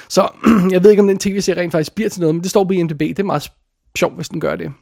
Så 0.09 0.29
jeg 0.73 0.83
ved 0.83 0.91
ikke, 0.91 1.03
om 1.03 1.09
den 1.09 1.19
tv-serie 1.19 1.61
rent 1.61 1.73
faktisk 1.73 1.95
bliver 1.95 2.11
til 2.11 2.21
noget, 2.21 2.35
men 2.35 2.43
det 2.43 2.51
står 2.51 2.65
på 2.65 2.73
IMDb. 2.73 2.99
Det 2.99 3.19
er 3.19 3.25
meget 3.25 3.51
sjovt, 3.99 4.15
hvis 4.15 4.29
den 4.29 4.41
gør 4.41 4.57
det. 4.57 4.73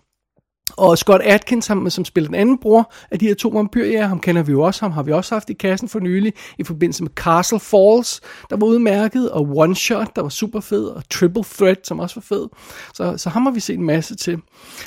Og 0.77 0.99
Scott 0.99 1.23
Atkins, 1.23 1.65
som, 1.65 1.91
som 1.91 2.05
spiller 2.05 2.29
den 2.29 2.35
anden 2.35 2.59
bror 2.59 2.93
af 3.11 3.19
de 3.19 3.27
her 3.27 3.35
to 3.35 3.49
vampyrjæger, 3.49 4.07
ham 4.07 4.21
kender 4.21 4.43
vi 4.43 4.53
jo 4.53 4.62
også, 4.62 4.85
ham 4.85 4.93
har 4.93 5.03
vi 5.03 5.12
også 5.12 5.35
haft 5.35 5.50
i 5.50 5.53
kassen 5.53 5.89
for 5.89 6.00
nylig, 6.00 6.33
i 6.59 6.65
forbindelse 6.65 7.03
med 7.03 7.11
Castle 7.11 7.61
Falls, 7.61 8.21
der 8.50 8.57
var 8.57 8.67
udmærket, 8.67 9.31
og 9.31 9.49
One 9.57 9.77
Shot, 9.77 10.17
der 10.17 10.23
var 10.23 10.29
super 10.29 10.61
fed, 10.61 10.85
og 10.85 11.03
Triple 11.11 11.45
Threat, 11.45 11.87
som 11.87 12.00
også 12.00 12.17
var 12.17 12.37
fed. 12.37 12.49
Så, 12.95 13.17
så 13.17 13.31
ham 13.31 13.43
har 13.43 13.50
vi 13.53 13.61
set 13.61 13.79
en 13.79 13.87
masse 13.87 14.17
til. 14.17 14.39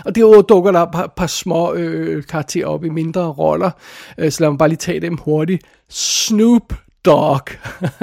Og 0.05 0.15
derudover 0.15 0.41
dukker 0.41 0.71
der 0.71 0.79
et 0.79 0.91
par, 0.93 1.13
par 1.17 1.27
små 1.27 1.73
øh, 1.73 2.23
karakterer 2.23 2.67
op 2.67 2.83
i 2.85 2.89
mindre 2.89 3.27
roller, 3.27 3.71
øh, 4.17 4.31
så 4.31 4.43
lad 4.43 4.49
mig 4.49 4.57
bare 4.57 4.69
lige 4.69 4.77
tage 4.77 4.99
dem 4.99 5.17
hurtigt. 5.17 5.63
Snoop 5.89 6.73
dog, 7.05 7.41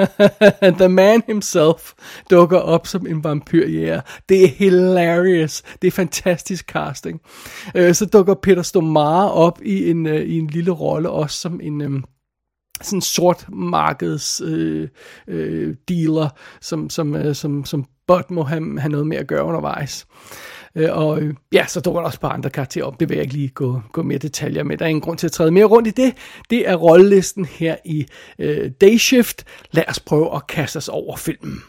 the 0.79 0.89
man 0.89 1.23
himself, 1.27 1.93
dukker 2.31 2.59
op 2.59 2.87
som 2.87 3.07
en 3.07 3.25
vampyrjæger. 3.25 4.01
Det 4.29 4.45
er 4.45 4.49
hilarious. 4.49 5.63
Det 5.83 5.89
er 5.89 5.93
fantastisk 5.93 6.67
casting. 6.67 7.21
Øh, 7.75 7.95
så 7.95 8.07
dukker 8.07 8.35
Peter 8.35 8.63
Stomare 8.63 9.33
op 9.33 9.61
i 9.63 9.91
en, 9.91 10.07
øh, 10.07 10.21
i 10.21 10.39
en 10.39 10.47
lille 10.47 10.71
rolle, 10.71 11.11
også 11.11 11.37
som 11.37 11.61
en... 11.63 11.81
Øh, 11.81 12.03
sådan 12.83 13.01
sort 13.01 13.47
markeds 13.49 14.41
øh, 14.45 14.89
øh, 15.29 15.75
dealer, 15.89 16.29
som, 16.61 16.91
som, 16.91 17.17
øh, 17.17 17.35
som, 17.35 17.65
som 17.65 17.85
Bot 18.07 18.31
må 18.31 18.43
have, 18.43 18.81
have 18.81 18.91
noget 18.91 19.07
med 19.07 19.17
at 19.17 19.27
gøre 19.27 19.45
undervejs. 19.45 20.07
Øh, 20.11 20.60
og 20.91 21.21
øh, 21.21 21.35
ja, 21.53 21.67
så 21.67 21.81
dukker 21.81 22.01
der 22.01 22.07
også 22.07 22.21
bare 22.21 22.33
andre 22.33 22.51
karakterer 22.51 22.85
op. 22.85 23.01
Det 23.01 23.09
vil 23.09 23.15
jeg 23.17 23.23
ikke 23.25 23.35
lige 23.35 23.49
gå, 23.49 23.81
gå 23.93 24.03
mere 24.03 24.19
detaljer 24.19 24.65
med. 24.65 24.77
Der 24.79 24.85
er 24.85 24.89
ingen 24.89 25.01
grund 25.01 25.19
til 25.19 25.27
at 25.27 25.33
træde 25.33 25.51
mere 25.51 25.65
rundt 25.65 25.89
i 25.89 25.91
det. 25.91 26.15
Det 26.51 26.69
er 26.69 26.75
rollelisten 26.77 27.45
her 27.45 27.77
i 27.85 28.07
øh, 28.39 28.71
Dayshift. 28.81 29.45
Lad 29.73 29.85
os 29.89 30.01
prøve 30.01 30.35
at 30.35 30.47
kaste 30.47 30.77
os 30.77 30.89
over 30.89 31.17
filmen. 31.17 31.63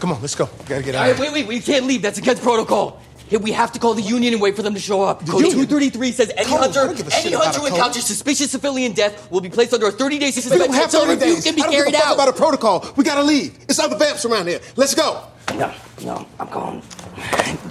Come 0.00 0.14
on, 0.14 0.20
let's 0.22 0.36
go. 0.36 0.44
We 0.44 0.74
gotta 0.74 0.82
get 0.90 0.94
out. 0.94 1.06
Wait, 1.06 1.18
wait, 1.20 1.32
wait, 1.34 1.48
we 1.48 1.58
can't 1.72 1.86
leave. 1.90 2.02
That's 2.02 2.18
against 2.22 2.42
protocol. 2.42 2.92
Here, 3.30 3.40
we 3.40 3.52
have 3.52 3.72
to 3.72 3.78
call 3.78 3.94
the 3.94 4.14
union 4.16 4.32
and 4.34 4.42
wait 4.42 4.54
for 4.56 4.62
them 4.62 4.74
to 4.74 4.80
show 4.80 5.00
up. 5.10 5.16
Code 5.26 5.44
union? 5.44 5.66
233 5.68 6.12
says 6.12 6.30
any 6.36 6.44
Code? 6.48 6.58
I 6.58 6.62
hunter, 6.64 6.80
any 7.24 7.32
hunter 7.34 7.58
a 7.58 7.62
who 7.62 7.66
encounters 7.66 8.04
suspicious 8.06 8.50
civilian 8.50 8.92
death 8.92 9.14
will 9.30 9.42
be 9.42 9.50
placed 9.50 9.72
under 9.74 9.86
a 9.86 9.92
30-day 9.92 10.26
We 10.26 10.30
suspension 10.32 10.66
don't 10.66 10.74
have 10.74 10.84
until 10.84 11.00
30 11.06 11.12
review 11.14 11.34
days. 11.34 11.44
can 11.44 11.52
I 11.52 11.56
be 11.56 11.62
don't 11.62 11.72
carried 11.72 11.92
give 11.92 12.00
a 12.00 12.04
fuck 12.04 12.08
out. 12.10 12.14
about 12.14 12.28
a 12.28 12.32
protocol. 12.44 12.76
We 12.96 13.04
gotta 13.04 13.22
leave. 13.22 13.50
It's 13.68 13.78
other 13.78 13.98
vamps 13.98 14.24
around 14.24 14.46
here. 14.48 14.60
Let's 14.76 14.94
go. 14.94 15.08
No, 15.54 15.72
no, 16.04 16.26
I'm 16.38 16.48
going. 16.50 16.80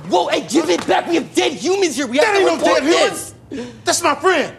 Whoa, 0.09 0.27
hey, 0.27 0.47
give 0.47 0.69
it 0.69 0.85
back. 0.87 1.07
We 1.07 1.15
have 1.15 1.33
dead 1.33 1.53
humans 1.53 1.95
here. 1.95 2.07
We 2.07 2.17
have 2.17 2.25
That 2.27 2.33
to 2.33 2.39
ain't 2.39 2.47
no 2.47 2.55
report 2.57 2.81
dead 2.83 3.11
this. 3.11 3.33
human. 3.49 3.73
That's 3.85 4.01
my 4.03 4.15
friend. 4.15 4.55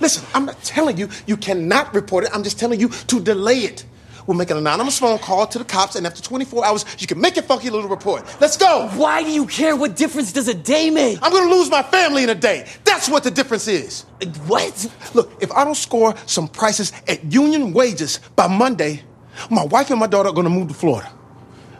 Listen, 0.00 0.24
I'm 0.34 0.46
not 0.46 0.62
telling 0.62 0.96
you 0.96 1.08
you 1.26 1.36
cannot 1.36 1.94
report 1.94 2.24
it. 2.24 2.30
I'm 2.32 2.42
just 2.42 2.58
telling 2.58 2.80
you 2.80 2.88
to 2.88 3.20
delay 3.20 3.58
it. 3.60 3.84
We'll 4.26 4.36
make 4.36 4.50
an 4.50 4.58
anonymous 4.58 4.98
phone 4.98 5.18
call 5.18 5.46
to 5.48 5.58
the 5.58 5.64
cops, 5.64 5.96
and 5.96 6.06
after 6.06 6.22
24 6.22 6.64
hours, 6.64 6.84
you 6.98 7.06
can 7.06 7.20
make 7.20 7.34
your 7.36 7.42
funky 7.42 7.68
little 7.70 7.88
report. 7.88 8.24
Let's 8.40 8.56
go. 8.56 8.88
Why 8.94 9.22
do 9.24 9.30
you 9.30 9.46
care? 9.46 9.74
What 9.74 9.96
difference 9.96 10.32
does 10.32 10.46
a 10.46 10.54
day 10.54 10.90
make? 10.90 11.18
I'm 11.22 11.32
gonna 11.32 11.50
lose 11.50 11.70
my 11.70 11.82
family 11.82 12.22
in 12.22 12.28
a 12.30 12.34
day. 12.34 12.68
That's 12.84 13.08
what 13.08 13.24
the 13.24 13.30
difference 13.30 13.66
is. 13.66 14.02
What? 14.46 14.88
Look, 15.14 15.32
if 15.40 15.50
I 15.52 15.64
don't 15.64 15.74
score 15.74 16.14
some 16.26 16.46
prices 16.46 16.92
at 17.08 17.24
union 17.32 17.72
wages 17.72 18.20
by 18.36 18.46
Monday, 18.46 19.02
my 19.50 19.64
wife 19.64 19.90
and 19.90 19.98
my 19.98 20.06
daughter 20.06 20.28
are 20.28 20.34
gonna 20.34 20.50
move 20.50 20.68
to 20.68 20.74
Florida. 20.74 21.10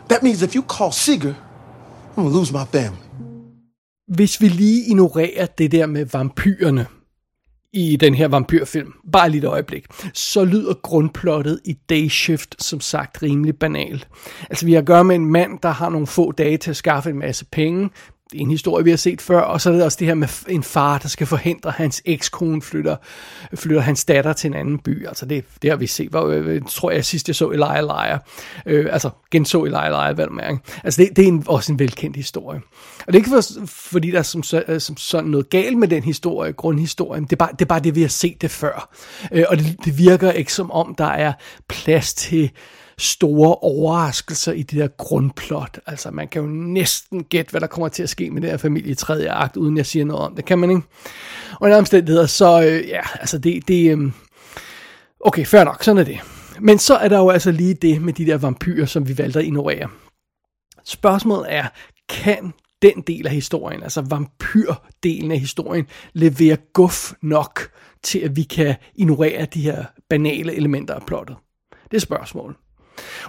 That 0.09 0.23
means 0.23 0.41
if 0.41 0.55
you 0.55 0.63
call 0.63 0.91
Seeger, 0.91 1.33
I'm 1.33 2.15
gonna 2.15 2.37
lose 2.37 2.51
my 2.53 2.65
family. 2.71 3.01
Hvis 4.07 4.41
vi 4.41 4.47
lige 4.47 4.85
ignorerer 4.89 5.45
det 5.45 5.71
der 5.71 5.85
med 5.85 6.05
vampyrerne 6.05 6.85
i 7.73 7.95
den 7.95 8.15
her 8.15 8.27
vampyrfilm, 8.27 8.93
bare 9.11 9.29
lige 9.29 9.41
et 9.41 9.47
øjeblik, 9.47 9.85
så 10.13 10.45
lyder 10.45 10.73
grundplottet 10.73 11.59
i 11.65 11.73
Day 11.89 12.09
Shift 12.09 12.63
som 12.63 12.79
sagt 12.79 13.23
rimelig 13.23 13.59
banalt. 13.59 14.07
Altså 14.49 14.65
vi 14.65 14.73
har 14.73 14.79
at 14.79 14.85
gøre 14.85 15.03
med 15.03 15.15
en 15.15 15.25
mand, 15.25 15.59
der 15.63 15.69
har 15.69 15.89
nogle 15.89 16.07
få 16.07 16.31
dage 16.31 16.57
til 16.57 16.69
at 16.69 16.75
skaffe 16.75 17.09
en 17.09 17.19
masse 17.19 17.45
penge, 17.45 17.89
det 18.31 18.37
er 18.37 18.41
en 18.41 18.51
historie, 18.51 18.83
vi 18.83 18.89
har 18.89 18.97
set 18.97 19.21
før, 19.21 19.41
og 19.41 19.61
så 19.61 19.69
er 19.69 19.73
det 19.73 19.83
også 19.83 19.97
det 19.99 20.07
her 20.07 20.15
med 20.15 20.27
en 20.47 20.63
far, 20.63 20.97
der 20.97 21.07
skal 21.07 21.27
forhindre, 21.27 21.69
at 21.69 21.73
hans 21.73 22.01
ekskone 22.05 22.61
flytter, 22.61 22.95
flytter 23.55 23.81
hans 23.81 24.05
datter 24.05 24.33
til 24.33 24.47
en 24.47 24.53
anden 24.53 24.79
by. 24.79 25.07
Altså 25.07 25.25
det, 25.25 25.45
det 25.61 25.69
har 25.69 25.77
vi 25.77 25.87
set, 25.87 26.09
hvor, 26.09 26.27
øh, 26.27 26.47
øh, 26.47 26.61
tror 26.69 26.91
jeg 26.91 27.05
sidst 27.05 27.27
jeg 27.27 27.35
så 27.35 27.49
Elia 27.49 27.77
Elia, 27.77 28.17
øh, 28.65 28.93
altså 28.93 29.09
genså 29.31 29.63
Elia 29.63 29.85
Elia, 29.85 30.13
hvad 30.13 30.25
du. 30.25 30.57
Altså 30.83 31.01
det, 31.01 31.15
det 31.15 31.23
er 31.23 31.27
en, 31.27 31.43
også 31.47 31.71
en 31.71 31.79
velkendt 31.79 32.15
historie. 32.15 32.61
Og 32.99 33.07
det 33.07 33.13
er 33.13 33.17
ikke 33.19 33.29
for, 33.29 33.65
fordi 33.67 34.11
der 34.11 34.19
er 34.19 34.23
som, 34.23 34.43
øh, 34.67 34.81
som 34.81 34.97
sådan 34.97 35.29
noget 35.29 35.49
galt 35.49 35.77
med 35.77 35.87
den 35.87 36.03
historie, 36.03 36.51
grundhistorien, 36.51 37.23
det 37.23 37.31
er 37.31 37.37
bare 37.37 37.51
det, 37.51 37.61
er 37.61 37.65
bare 37.65 37.79
det 37.79 37.95
vi 37.95 38.01
har 38.01 38.09
set 38.09 38.41
det 38.41 38.51
før. 38.51 38.95
Øh, 39.31 39.43
og 39.49 39.57
det, 39.57 39.75
det 39.85 39.97
virker 39.97 40.31
ikke 40.31 40.53
som 40.53 40.71
om, 40.71 40.95
der 40.95 41.05
er 41.05 41.33
plads 41.67 42.13
til 42.13 42.51
store 43.01 43.55
overraskelser 43.55 44.51
i 44.51 44.63
det 44.63 44.79
der 44.79 44.87
grundplot. 44.87 45.79
Altså, 45.85 46.11
man 46.11 46.27
kan 46.27 46.41
jo 46.41 46.47
næsten 46.47 47.23
gætte, 47.23 47.51
hvad 47.51 47.61
der 47.61 47.67
kommer 47.67 47.87
til 47.87 48.03
at 48.03 48.09
ske 48.09 48.31
med 48.31 48.41
den 48.41 48.49
her 48.49 48.57
familie 48.57 48.91
i 48.91 48.95
tredje 48.95 49.29
akt, 49.29 49.57
uden 49.57 49.77
jeg 49.77 49.85
siger 49.85 50.05
noget 50.05 50.25
om 50.25 50.35
det. 50.35 50.45
Kan 50.45 50.59
man 50.59 50.69
ikke? 50.69 50.81
Og 51.59 51.69
i 51.69 51.73
omstændigheder, 51.73 52.25
så 52.25 52.61
øh, 52.61 52.87
ja, 52.87 53.01
altså 53.19 53.37
det, 53.37 53.67
det 53.67 53.97
øh, 53.97 54.11
okay, 55.19 55.45
fair 55.45 55.63
nok, 55.63 55.83
sådan 55.83 55.97
er 55.97 56.03
det. 56.03 56.19
Men 56.59 56.79
så 56.79 56.95
er 56.95 57.07
der 57.07 57.17
jo 57.17 57.29
altså 57.29 57.51
lige 57.51 57.73
det 57.73 58.01
med 58.01 58.13
de 58.13 58.25
der 58.25 58.37
vampyrer, 58.37 58.85
som 58.85 59.07
vi 59.07 59.17
valgte 59.17 59.39
at 59.39 59.45
ignorere. 59.45 59.89
Spørgsmålet 60.85 61.45
er, 61.49 61.67
kan 62.09 62.53
den 62.81 63.01
del 63.07 63.27
af 63.27 63.33
historien, 63.33 63.83
altså 63.83 64.01
vampyrdelen 64.01 65.31
af 65.31 65.39
historien, 65.39 65.85
levere 66.13 66.57
guf 66.73 67.13
nok 67.21 67.69
til, 68.03 68.19
at 68.19 68.35
vi 68.35 68.43
kan 68.43 68.75
ignorere 68.95 69.45
de 69.45 69.61
her 69.61 69.85
banale 70.09 70.55
elementer 70.55 70.93
af 70.93 71.01
plottet? 71.07 71.35
Det 71.91 71.97
er 71.97 72.01
spørgsmålet. 72.01 72.57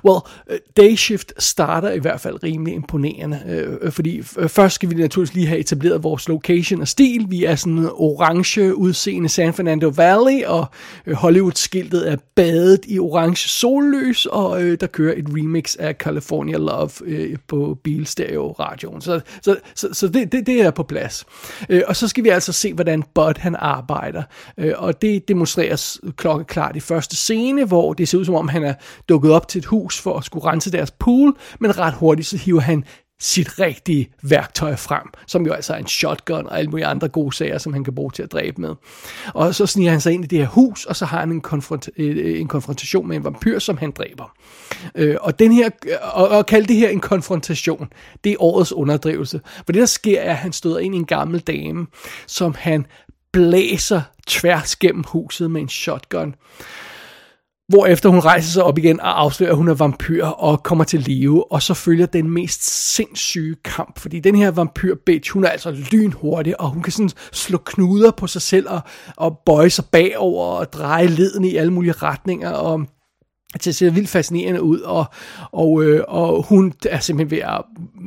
Well, 0.05 0.21
øh, 0.51 0.59
Day 0.77 0.95
Shift 0.97 1.33
starter 1.39 1.91
i 1.91 1.99
hvert 1.99 2.21
fald 2.21 2.43
rimelig 2.43 2.75
imponerende, 2.75 3.43
øh, 3.49 3.77
øh 3.81 3.93
fordi 3.93 4.23
øh, 4.39 4.49
først 4.49 4.75
skal 4.75 4.91
vi 4.91 4.95
naturligvis 4.95 5.35
lige 5.35 5.47
have 5.47 5.61
etableret 5.61 6.03
vores 6.03 6.29
location 6.29 6.81
og 6.81 6.89
stil. 6.89 7.27
Vi 7.29 7.45
er 7.45 7.55
sådan 7.55 7.79
en 7.79 7.89
orange 7.93 8.77
udseende 8.77 9.29
San 9.29 9.55
Fernando 9.55 9.93
Valley, 9.97 10.45
og 10.45 10.67
Hollywood-skiltet 11.13 12.13
er 12.13 12.17
badet 12.35 12.81
i 12.89 12.99
orange 12.99 13.49
sollys, 13.49 14.27
og 14.27 14.63
øh, 14.63 14.81
der 14.81 14.87
kører 14.87 15.15
et 15.17 15.27
remix 15.29 15.77
af 15.77 15.95
California 15.95 16.57
Love 16.57 16.91
øh, 17.05 17.37
på 17.49 17.79
bilstereo-radioen. 17.85 19.01
Så, 19.01 19.21
så, 19.43 19.57
så, 19.75 19.89
så 19.93 20.09
det, 20.09 20.33
det, 20.33 20.47
det 20.47 20.61
er 20.61 20.71
på 20.71 20.83
plads. 20.83 21.25
Øh, 21.69 21.83
og 21.87 21.97
så 21.97 22.09
skal 22.09 22.25
vi 22.25 22.29
altså 22.29 22.53
se, 22.53 22.75
hvordan 22.75 23.05
Bud 23.15 23.39
han 23.39 23.57
arbejder, 23.59 24.23
øh, 24.59 24.73
og 24.77 25.03
det 25.03 25.29
demonstreres 25.29 26.01
klokkeklart 26.17 26.77
i 26.77 26.81
første 26.81 27.17
scene, 27.17 27.65
hvor 27.65 27.93
det 27.93 28.09
ser 28.09 28.19
ud 28.19 28.25
som 28.25 28.35
om, 28.35 28.49
han 28.49 28.65
er 28.65 28.75
dukket 29.09 29.31
op 29.31 29.49
til 29.53 29.59
et 29.59 29.65
hus 29.65 30.01
for 30.01 30.19
at 30.19 30.25
skulle 30.25 30.47
rense 30.47 30.73
deres 30.73 30.91
pool, 30.91 31.37
men 31.61 31.79
ret 31.79 31.95
hurtigt 31.95 32.29
så 32.29 32.37
hiver 32.37 32.61
han 32.61 32.85
sit 33.23 33.59
rigtige 33.59 34.11
værktøj 34.23 34.77
frem, 34.77 35.07
som 35.27 35.47
jo 35.47 35.53
altså 35.53 35.75
er 35.75 35.79
en 35.79 35.87
shotgun 35.87 36.47
og 36.47 36.59
alle 36.59 36.71
mulige 36.71 36.87
andre 36.87 37.09
gode 37.09 37.37
sager, 37.37 37.59
som 37.59 37.73
han 37.73 37.85
kan 37.85 37.95
bruge 37.95 38.11
til 38.11 38.23
at 38.23 38.33
dræbe 38.33 38.61
med. 38.61 38.75
Og 39.35 39.55
så 39.55 39.67
sniger 39.67 39.91
han 39.91 40.01
sig 40.01 40.13
ind 40.13 40.25
i 40.25 40.27
det 40.27 40.39
her 40.39 40.47
hus, 40.47 40.85
og 40.85 40.97
så 40.97 41.05
har 41.05 41.21
han 41.21 41.33
en, 41.33 41.43
konfront- 41.47 41.89
øh, 41.97 42.17
øh, 42.17 42.41
en 42.41 42.49
konfrontation 42.49 43.09
med 43.09 43.17
en 43.17 43.25
vampyr, 43.25 43.59
som 43.59 43.77
han 43.77 43.91
dræber. 43.91 44.35
Øh, 44.95 45.17
og, 45.21 45.39
den 45.39 45.53
her, 45.53 45.71
øh, 45.87 45.95
og, 46.13 46.29
og 46.29 46.47
kalde 46.47 46.69
det 46.69 46.77
her 46.77 46.89
en 46.89 47.01
konfrontation, 47.01 47.89
det 48.25 48.33
er 48.33 48.37
årets 48.43 48.73
underdrivelse. 48.73 49.41
For 49.57 49.73
det 49.73 49.81
der 49.81 49.87
sker 49.87 50.21
er, 50.21 50.31
at 50.31 50.37
han 50.37 50.53
støder 50.53 50.79
ind 50.79 50.95
i 50.95 50.99
en 50.99 51.07
gammel 51.07 51.41
dame, 51.41 51.87
som 52.27 52.55
han 52.59 52.87
blæser 53.33 54.03
tværs 54.27 54.77
gennem 54.77 55.05
huset 55.09 55.51
med 55.51 55.61
en 55.61 55.69
shotgun 55.69 56.35
efter 57.87 58.09
hun 58.09 58.21
rejser 58.21 58.51
sig 58.51 58.63
op 58.63 58.79
igen 58.79 59.01
og 59.01 59.21
afslører, 59.21 59.51
at 59.51 59.57
hun 59.57 59.69
er 59.69 59.75
vampyr 59.75 60.25
og 60.25 60.63
kommer 60.63 60.85
til 60.85 61.01
live, 61.01 61.53
og 61.53 61.63
så 61.63 61.75
følger 61.75 62.07
den 62.07 62.31
mest 62.31 62.95
sindssyge 62.95 63.57
kamp, 63.65 63.99
fordi 63.99 64.21
den 64.21 64.35
her 64.35 64.51
vampyr 64.51 64.95
bitch, 65.07 65.33
hun 65.33 65.45
er 65.45 65.49
altså 65.49 65.71
lynhurtig, 65.93 66.61
og 66.61 66.69
hun 66.69 66.83
kan 66.83 66.93
sådan 66.93 67.11
slå 67.33 67.59
knuder 67.59 68.11
på 68.11 68.27
sig 68.27 68.43
selv 68.43 68.69
og, 68.69 68.81
og 69.17 69.39
bøje 69.47 69.71
sig 69.71 69.85
bagover 69.85 70.47
og 70.47 70.73
dreje 70.73 71.07
leden 71.07 71.45
i 71.45 71.57
alle 71.57 71.73
mulige 71.73 71.93
retninger, 71.93 72.51
og 72.51 72.87
det 73.65 73.75
ser 73.75 73.91
vildt 73.91 74.09
fascinerende 74.09 74.63
ud, 74.63 74.81
og, 74.81 75.05
og, 75.53 75.85
øh, 75.85 76.05
og 76.09 76.43
hun 76.43 76.73
er 76.91 77.01
simpelthen 77.01 77.31
ved 77.31 77.39
at 77.39 77.63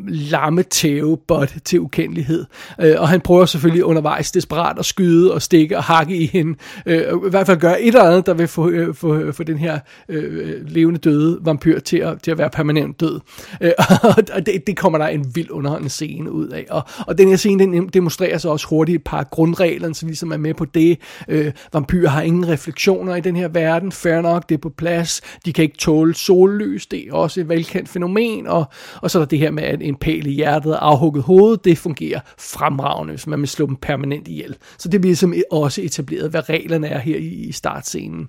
lamme 0.07 0.63
tæve 0.63 1.17
bot 1.27 1.53
til 1.65 1.79
ukendelighed. 1.79 2.45
Øh, 2.81 2.95
og 2.97 3.09
han 3.09 3.21
prøver 3.21 3.45
selvfølgelig 3.45 3.83
undervejs 3.83 4.31
desperat 4.31 4.79
at 4.79 4.85
skyde 4.85 5.33
og 5.33 5.41
stikke 5.41 5.77
og 5.77 5.83
hakke 5.83 6.17
i 6.17 6.25
hende. 6.25 6.57
Øh, 6.85 7.01
I 7.27 7.29
hvert 7.29 7.45
fald 7.45 7.59
gøre 7.59 7.81
et 7.81 7.87
eller 7.87 8.03
andet, 8.03 8.25
der 8.25 8.33
vil 8.33 8.47
få, 8.47 8.69
øh, 8.69 8.95
få, 8.95 9.31
få 9.31 9.43
den 9.43 9.57
her 9.57 9.79
øh, 10.09 10.67
levende 10.67 10.99
døde 10.99 11.39
vampyr 11.41 11.79
til 11.79 11.97
at, 11.97 12.21
til 12.21 12.31
at 12.31 12.37
være 12.37 12.49
permanent 12.49 12.99
død. 12.99 13.19
Øh, 13.61 13.71
og 14.35 14.45
det, 14.45 14.67
det 14.67 14.77
kommer 14.77 14.97
der 14.97 15.07
en 15.07 15.35
vild 15.35 15.51
underholdende 15.51 15.89
scene 15.89 16.31
ud 16.31 16.47
af. 16.47 16.65
Og, 16.69 16.83
og 17.07 17.17
den 17.17 17.27
her 17.27 17.35
scene 17.35 17.63
den 17.63 17.87
demonstrerer 17.87 18.37
så 18.37 18.49
også 18.49 18.67
hurtigt 18.67 18.95
et 18.95 19.03
par 19.03 19.23
grundregler, 19.23 19.93
som 19.93 20.07
ligesom 20.07 20.31
er 20.31 20.37
med 20.37 20.53
på 20.53 20.65
det. 20.65 20.99
Øh, 21.27 21.51
vampyrer 21.73 22.09
har 22.09 22.21
ingen 22.21 22.47
refleksioner 22.47 23.15
i 23.15 23.21
den 23.21 23.35
her 23.35 23.47
verden. 23.47 23.91
Fair 23.91 24.21
nok, 24.21 24.49
det 24.49 24.55
er 24.55 24.59
på 24.59 24.69
plads 24.69 25.21
de 25.45 25.53
kan 25.53 25.63
ikke 25.63 25.77
tåle 25.77 26.15
sollys, 26.15 26.87
det 26.87 27.07
er 27.07 27.13
også 27.13 27.41
et 27.41 27.49
velkendt 27.49 27.89
fænomen, 27.89 28.47
og, 28.47 28.65
og 29.01 29.11
så 29.11 29.19
er 29.19 29.21
der 29.21 29.27
det 29.27 29.39
her 29.39 29.51
med, 29.51 29.63
at 29.63 29.81
en 29.81 29.95
pæl 29.95 30.27
i 30.27 30.31
hjertet 30.31 30.73
og 30.73 30.87
afhugget 30.87 31.23
hoved, 31.23 31.57
det 31.57 31.77
fungerer 31.77 32.19
fremragende, 32.37 33.13
hvis 33.13 33.27
man 33.27 33.39
vil 33.39 33.47
slå 33.47 33.65
dem 33.65 33.75
permanent 33.75 34.27
ihjel. 34.27 34.55
Så 34.77 34.89
det 34.89 35.01
bliver 35.01 35.09
ligesom 35.09 35.33
også 35.51 35.81
etableret, 35.81 36.29
hvad 36.29 36.49
reglerne 36.49 36.87
er 36.87 36.99
her 36.99 37.17
i 37.17 37.51
startscenen. 37.51 38.27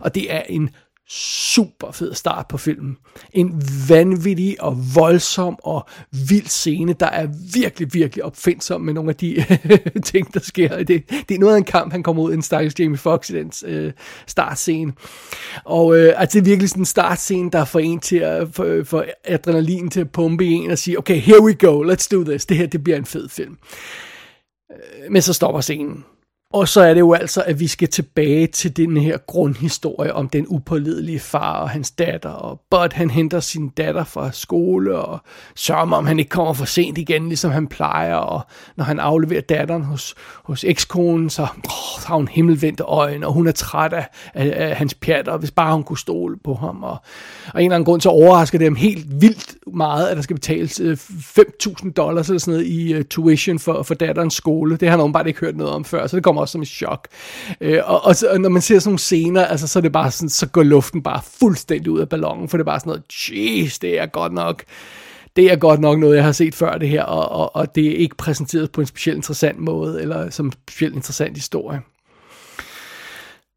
Og 0.00 0.14
det 0.14 0.34
er 0.34 0.42
en 0.48 0.70
super 1.08 1.90
fed 1.92 2.14
start 2.14 2.46
på 2.48 2.58
filmen. 2.58 2.96
En 3.32 3.62
vanvittig 3.88 4.56
og 4.60 4.78
voldsom 4.94 5.56
og 5.62 5.86
vild 6.28 6.46
scene, 6.46 6.92
der 6.92 7.06
er 7.06 7.28
virkelig, 7.54 7.94
virkelig 7.94 8.24
opfindsom 8.24 8.80
med 8.80 8.94
nogle 8.94 9.10
af 9.10 9.16
de 9.16 9.44
ting, 10.12 10.34
der 10.34 10.40
sker. 10.40 10.76
Det, 10.76 11.10
det 11.28 11.34
er 11.34 11.38
noget 11.38 11.54
af 11.54 11.58
en 11.58 11.64
kamp, 11.64 11.92
han 11.92 12.02
kommer 12.02 12.22
ud 12.22 12.30
i 12.30 12.34
en 12.34 12.42
stakkels 12.42 12.80
Jamie 12.80 12.98
Foxx 12.98 13.30
i 13.30 13.32
den 13.32 13.52
øh, 13.66 13.92
startscene. 14.26 14.92
Og 15.64 15.96
øh, 15.96 16.12
altså, 16.16 16.38
det 16.38 16.40
er 16.40 16.50
virkelig 16.50 16.68
sådan 16.68 16.80
en 16.80 16.86
startscene, 16.86 17.50
der 17.50 17.64
får 17.64 17.78
en 17.78 18.00
til 18.00 18.16
at 18.16 18.48
få, 18.52 18.84
for 18.84 19.04
adrenalin 19.24 19.90
til 19.90 20.00
at 20.00 20.10
pumpe 20.10 20.44
i 20.44 20.52
en 20.52 20.70
og 20.70 20.78
sige, 20.78 20.98
okay, 20.98 21.16
here 21.16 21.42
we 21.42 21.54
go, 21.54 21.92
let's 21.92 22.08
do 22.12 22.24
this. 22.24 22.46
Det 22.46 22.56
her, 22.56 22.66
det 22.66 22.84
bliver 22.84 22.96
en 22.98 23.06
fed 23.06 23.28
film. 23.28 23.56
Øh, 24.72 25.12
men 25.12 25.22
så 25.22 25.32
stopper 25.32 25.60
scenen. 25.60 26.04
Og 26.54 26.68
så 26.68 26.80
er 26.80 26.94
det 26.94 27.00
jo 27.00 27.12
altså, 27.12 27.42
at 27.46 27.60
vi 27.60 27.66
skal 27.66 27.88
tilbage 27.88 28.46
til 28.46 28.76
den 28.76 28.96
her 28.96 29.18
grundhistorie 29.26 30.14
om 30.14 30.28
den 30.28 30.46
upålidelige 30.48 31.20
far 31.20 31.60
og 31.60 31.70
hans 31.70 31.90
datter. 31.90 32.28
Og 32.28 32.60
Bud 32.70 32.92
han 32.92 33.10
henter 33.10 33.40
sin 33.40 33.68
datter 33.68 34.04
fra 34.04 34.32
skole 34.32 34.98
og 34.98 35.18
sørger 35.54 35.92
om, 35.92 36.06
han 36.06 36.18
ikke 36.18 36.28
kommer 36.28 36.52
for 36.52 36.64
sent 36.64 36.98
igen, 36.98 37.28
ligesom 37.28 37.50
han 37.50 37.66
plejer. 37.66 38.14
Og 38.14 38.40
når 38.76 38.84
han 38.84 39.00
afleverer 39.00 39.40
datteren 39.40 39.82
hos, 39.82 40.14
hos 40.44 40.64
ekskonen, 40.64 41.30
så, 41.30 41.42
oh, 41.42 42.00
så 42.00 42.06
har 42.06 42.16
hun 42.16 42.28
himmelvendte 42.28 42.82
øjne, 42.82 43.26
og 43.26 43.32
hun 43.32 43.46
er 43.46 43.52
træt 43.52 43.92
af, 43.92 44.08
af, 44.34 44.68
af 44.68 44.76
hans 44.76 44.94
pjatter, 44.94 45.36
hvis 45.36 45.50
bare 45.50 45.74
hun 45.74 45.84
kunne 45.84 45.98
stole 45.98 46.36
på 46.44 46.54
ham. 46.54 46.82
Og, 46.82 46.96
og 47.54 47.60
en 47.62 47.64
eller 47.64 47.74
anden 47.74 47.84
grund 47.84 48.00
så 48.00 48.08
overrasker 48.08 48.58
det 48.58 48.66
ham 48.66 48.76
helt 48.76 49.06
vildt 49.20 49.54
meget, 49.76 50.06
at 50.08 50.16
der 50.16 50.22
skal 50.22 50.36
betales 50.36 50.80
øh, 50.80 50.92
5.000 50.92 51.92
dollars 51.92 52.28
eller 52.28 52.40
sådan 52.40 52.54
noget 52.54 52.66
i 52.66 52.92
øh, 52.92 53.04
tuition 53.04 53.58
for, 53.58 53.82
for 53.82 53.94
datterens 53.94 54.34
skole. 54.34 54.76
Det 54.76 54.88
har 54.88 54.96
han 54.96 55.00
åbenbart 55.00 55.26
ikke 55.26 55.40
hørt 55.40 55.56
noget 55.56 55.72
om 55.72 55.84
før, 55.84 56.06
så 56.06 56.16
det 56.16 56.24
kommer 56.24 56.43
også 56.44 56.52
som 56.52 56.62
et 56.62 56.68
chok. 56.68 57.08
Øh, 57.60 57.80
og, 57.84 58.04
og, 58.04 58.16
så, 58.16 58.28
og 58.28 58.40
når 58.40 58.48
man 58.48 58.62
ser 58.62 58.78
sådan 58.78 58.88
nogle 58.88 58.98
scener, 58.98 59.44
altså, 59.44 59.66
så 59.66 59.78
er 59.78 59.80
det 59.80 59.92
bare 59.92 60.10
sådan, 60.10 60.28
så 60.28 60.46
går 60.46 60.62
luften 60.62 61.02
bare 61.02 61.20
fuldstændig 61.40 61.92
ud 61.92 62.00
af 62.00 62.08
ballonen, 62.08 62.48
for 62.48 62.56
det 62.56 62.62
er 62.62 62.70
bare 62.70 62.80
sådan 62.80 62.90
noget, 62.90 63.02
jeez, 63.12 63.78
det 63.78 63.98
er 64.00 64.06
godt 64.06 64.32
nok 64.32 64.64
det 65.36 65.52
er 65.52 65.56
godt 65.56 65.80
nok 65.80 65.98
noget, 65.98 66.16
jeg 66.16 66.24
har 66.24 66.32
set 66.32 66.54
før 66.54 66.78
det 66.78 66.88
her, 66.88 67.02
og, 67.02 67.28
og, 67.28 67.56
og 67.56 67.74
det 67.74 67.86
er 67.86 67.96
ikke 67.96 68.16
præsenteret 68.16 68.72
på 68.72 68.80
en 68.80 68.86
specielt 68.86 69.16
interessant 69.16 69.58
måde, 69.58 70.02
eller 70.02 70.30
som 70.30 70.46
en 70.46 70.52
specielt 70.52 70.94
interessant 70.94 71.36
historie. 71.36 71.80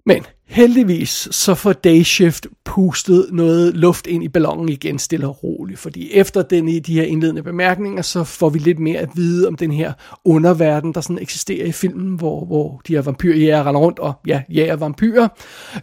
Men 0.05 0.25
Heldigvis 0.47 1.27
så 1.31 1.55
får 1.55 1.73
Dayshift 1.73 2.47
pustet 2.65 3.29
noget 3.31 3.77
luft 3.77 4.07
ind 4.07 4.23
i 4.23 4.27
ballonen 4.27 4.69
igen 4.69 4.99
stille 4.99 5.27
og 5.27 5.43
roligt, 5.43 5.79
fordi 5.79 6.11
efter 6.13 6.41
den 6.41 6.67
i 6.67 6.79
de 6.79 6.93
her 6.93 7.03
indledende 7.03 7.43
bemærkninger, 7.43 8.01
så 8.01 8.23
får 8.23 8.49
vi 8.49 8.59
lidt 8.59 8.79
mere 8.79 8.99
at 8.99 9.09
vide 9.15 9.47
om 9.47 9.55
den 9.55 9.71
her 9.71 9.93
underverden, 10.25 10.93
der 10.93 11.01
sådan 11.01 11.21
eksisterer 11.21 11.65
i 11.65 11.71
filmen, 11.71 12.15
hvor, 12.15 12.45
hvor 12.45 12.81
de 12.87 12.93
her 12.93 13.01
vampyrjæger 13.01 13.67
render 13.67 13.81
rundt 13.81 13.99
og 13.99 14.13
ja, 14.27 14.41
jager 14.49 14.75
vampyrer. 14.75 15.27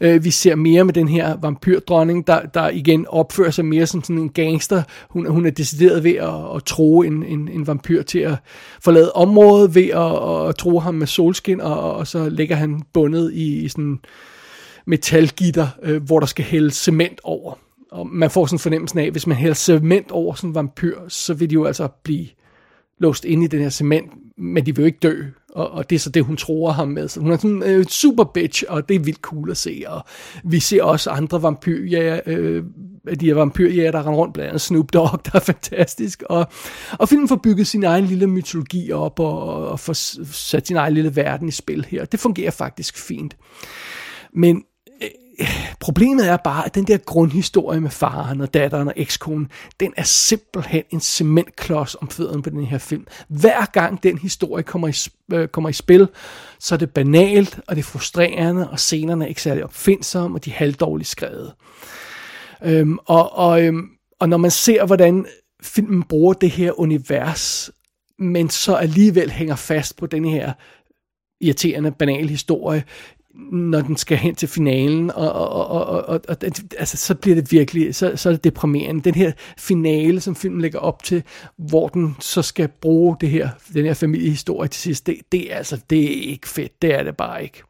Øh, 0.00 0.24
vi 0.24 0.30
ser 0.30 0.54
mere 0.54 0.84
med 0.84 0.94
den 0.94 1.08
her 1.08 1.36
vampyrdronning, 1.42 2.26
der, 2.26 2.40
der 2.40 2.68
igen 2.68 3.06
opfører 3.08 3.50
sig 3.50 3.64
mere 3.64 3.86
som 3.86 4.02
sådan 4.02 4.18
en 4.18 4.28
gangster. 4.28 4.82
Hun, 5.10 5.26
hun 5.30 5.46
er 5.46 5.50
decideret 5.50 6.04
ved 6.04 6.14
at, 6.14 6.56
at 6.56 6.64
tro 6.64 7.02
en, 7.02 7.22
en, 7.22 7.48
en 7.48 7.66
vampyr 7.66 8.02
til 8.02 8.18
at 8.18 8.34
forlade 8.80 9.12
området 9.12 9.74
ved 9.74 9.88
at, 9.88 10.48
at 10.48 10.56
tro 10.56 10.78
ham 10.78 10.94
med 10.94 11.06
solskin, 11.06 11.60
og, 11.60 11.92
og 11.92 12.06
så 12.06 12.28
ligger 12.28 12.56
han 12.56 12.82
bundet 12.92 13.32
i, 13.32 13.64
i 13.64 13.68
sådan 13.68 13.98
metalgitter, 14.86 15.68
øh, 15.82 16.02
hvor 16.02 16.20
der 16.20 16.26
skal 16.26 16.44
hælde 16.44 16.70
cement 16.70 17.20
over. 17.24 17.58
Og 17.90 18.06
man 18.06 18.30
får 18.30 18.46
sådan 18.46 18.54
en 18.54 18.60
fornemmelse 18.60 19.00
af, 19.00 19.04
at 19.04 19.12
hvis 19.12 19.26
man 19.26 19.36
hælder 19.36 19.54
cement 19.54 20.10
over 20.10 20.34
sådan 20.34 20.50
en 20.50 20.54
vampyr, 20.54 20.98
så 21.08 21.34
vil 21.34 21.50
de 21.50 21.54
jo 21.54 21.64
altså 21.64 21.88
blive 22.02 22.26
låst 22.98 23.24
inde 23.24 23.44
i 23.44 23.48
den 23.48 23.60
her 23.60 23.70
cement, 23.70 24.12
men 24.38 24.66
de 24.66 24.76
vil 24.76 24.82
jo 24.82 24.86
ikke 24.86 24.98
dø. 25.02 25.22
Og, 25.54 25.70
og 25.70 25.90
det 25.90 25.96
er 25.96 26.00
så 26.00 26.10
det, 26.10 26.24
hun 26.24 26.36
tror 26.36 26.70
ham 26.70 26.88
med. 26.88 27.08
Så 27.08 27.20
hun 27.20 27.32
er 27.32 27.36
sådan 27.36 27.50
en 27.50 27.62
øh, 27.62 27.84
super 27.84 28.24
bitch, 28.24 28.64
og 28.68 28.88
det 28.88 28.94
er 28.94 29.00
vildt 29.00 29.20
cool 29.20 29.50
at 29.50 29.56
se. 29.56 29.82
Og 29.86 30.04
vi 30.44 30.60
ser 30.60 30.82
også 30.82 31.10
andre 31.10 31.42
vampyrjæger, 31.42 32.20
øh, 32.26 32.64
de 33.20 33.26
her 33.26 33.34
vampyrjæger, 33.34 33.90
der 33.90 33.98
render 34.06 34.18
rundt, 34.18 34.34
blandt 34.34 34.48
andet 34.48 34.60
Snoop 34.60 34.92
Dogg, 34.92 35.20
der 35.24 35.30
er 35.34 35.40
fantastisk. 35.40 36.22
Og, 36.26 36.46
og 36.92 37.08
filmen 37.08 37.28
får 37.28 37.40
bygget 37.42 37.66
sin 37.66 37.84
egen 37.84 38.04
lille 38.04 38.26
mytologi 38.26 38.92
op, 38.92 39.20
og, 39.20 39.68
og 39.68 39.80
får 39.80 39.92
sat 40.32 40.66
sin 40.66 40.76
egen 40.76 40.94
lille 40.94 41.16
verden 41.16 41.48
i 41.48 41.50
spil 41.50 41.86
her. 41.88 42.04
Det 42.04 42.20
fungerer 42.20 42.50
faktisk 42.50 42.96
fint. 42.96 43.36
Men 44.34 44.62
problemet 45.84 46.28
er 46.28 46.36
bare, 46.36 46.66
at 46.66 46.74
den 46.74 46.84
der 46.84 46.96
grundhistorie 46.96 47.80
med 47.80 47.90
faren 47.90 48.40
og 48.40 48.54
datteren 48.54 48.88
og 48.88 48.94
ekskonen, 48.96 49.48
den 49.80 49.92
er 49.96 50.02
simpelthen 50.02 50.82
en 50.90 51.00
cementklods 51.00 51.94
om 51.94 52.10
fødderne 52.10 52.42
på 52.42 52.50
den 52.50 52.64
her 52.64 52.78
film. 52.78 53.06
Hver 53.28 53.64
gang 53.64 54.02
den 54.02 54.18
historie 54.18 54.62
kommer 54.62 54.88
i, 54.88 54.94
øh, 55.34 55.48
kommer 55.48 55.68
i 55.68 55.72
spil, 55.72 56.08
så 56.58 56.74
er 56.74 56.78
det 56.78 56.90
banalt, 56.90 57.60
og 57.68 57.76
det 57.76 57.82
er 57.82 57.86
frustrerende, 57.86 58.70
og 58.70 58.80
scenerne 58.80 59.24
er 59.24 59.28
ikke 59.28 59.42
særlig 59.42 59.64
opfindsomme, 59.64 60.36
og 60.36 60.44
de 60.44 60.50
er 60.50 60.54
halvdårligt 60.54 61.08
skrevet. 61.08 61.52
Øhm, 62.62 62.98
og, 63.04 63.32
og, 63.32 63.62
øhm, 63.62 63.88
og 64.20 64.28
når 64.28 64.36
man 64.36 64.50
ser, 64.50 64.86
hvordan 64.86 65.26
filmen 65.62 66.02
bruger 66.02 66.32
det 66.32 66.50
her 66.50 66.80
univers, 66.80 67.70
men 68.18 68.50
så 68.50 68.74
alligevel 68.74 69.30
hænger 69.30 69.56
fast 69.56 69.96
på 69.96 70.06
den 70.06 70.24
her 70.24 70.52
irriterende, 71.40 71.92
banal 71.92 72.28
historie, 72.28 72.84
når 73.52 73.80
den 73.80 73.96
skal 73.96 74.16
hen 74.16 74.34
til 74.34 74.48
finalen, 74.48 75.10
og, 75.10 75.32
og, 75.32 75.48
og, 75.48 75.86
og, 75.86 76.08
og, 76.08 76.20
og 76.28 76.36
altså, 76.78 76.96
så 76.96 77.14
bliver 77.14 77.34
det 77.34 77.52
virkelig, 77.52 77.94
så, 77.94 78.12
så 78.16 78.28
er 78.28 78.32
det 78.32 78.44
deprimerende. 78.44 79.00
Den 79.00 79.14
her 79.14 79.32
finale, 79.58 80.20
som 80.20 80.36
filmen 80.36 80.60
lægger 80.60 80.78
op 80.78 81.02
til, 81.02 81.22
hvor 81.56 81.88
den 81.88 82.16
så 82.20 82.42
skal 82.42 82.68
bruge 82.68 83.16
det 83.20 83.30
her, 83.30 83.48
den 83.74 83.84
her 83.84 83.94
familiehistorie 83.94 84.68
til 84.68 84.82
sidst, 84.82 85.06
det, 85.06 85.16
det, 85.32 85.52
er, 85.52 85.56
altså, 85.56 85.80
det 85.90 86.04
er 86.04 86.30
ikke 86.30 86.48
fedt, 86.48 86.82
det 86.82 86.94
er 86.94 87.02
det 87.02 87.16
bare 87.16 87.42
ikke. 87.42 87.62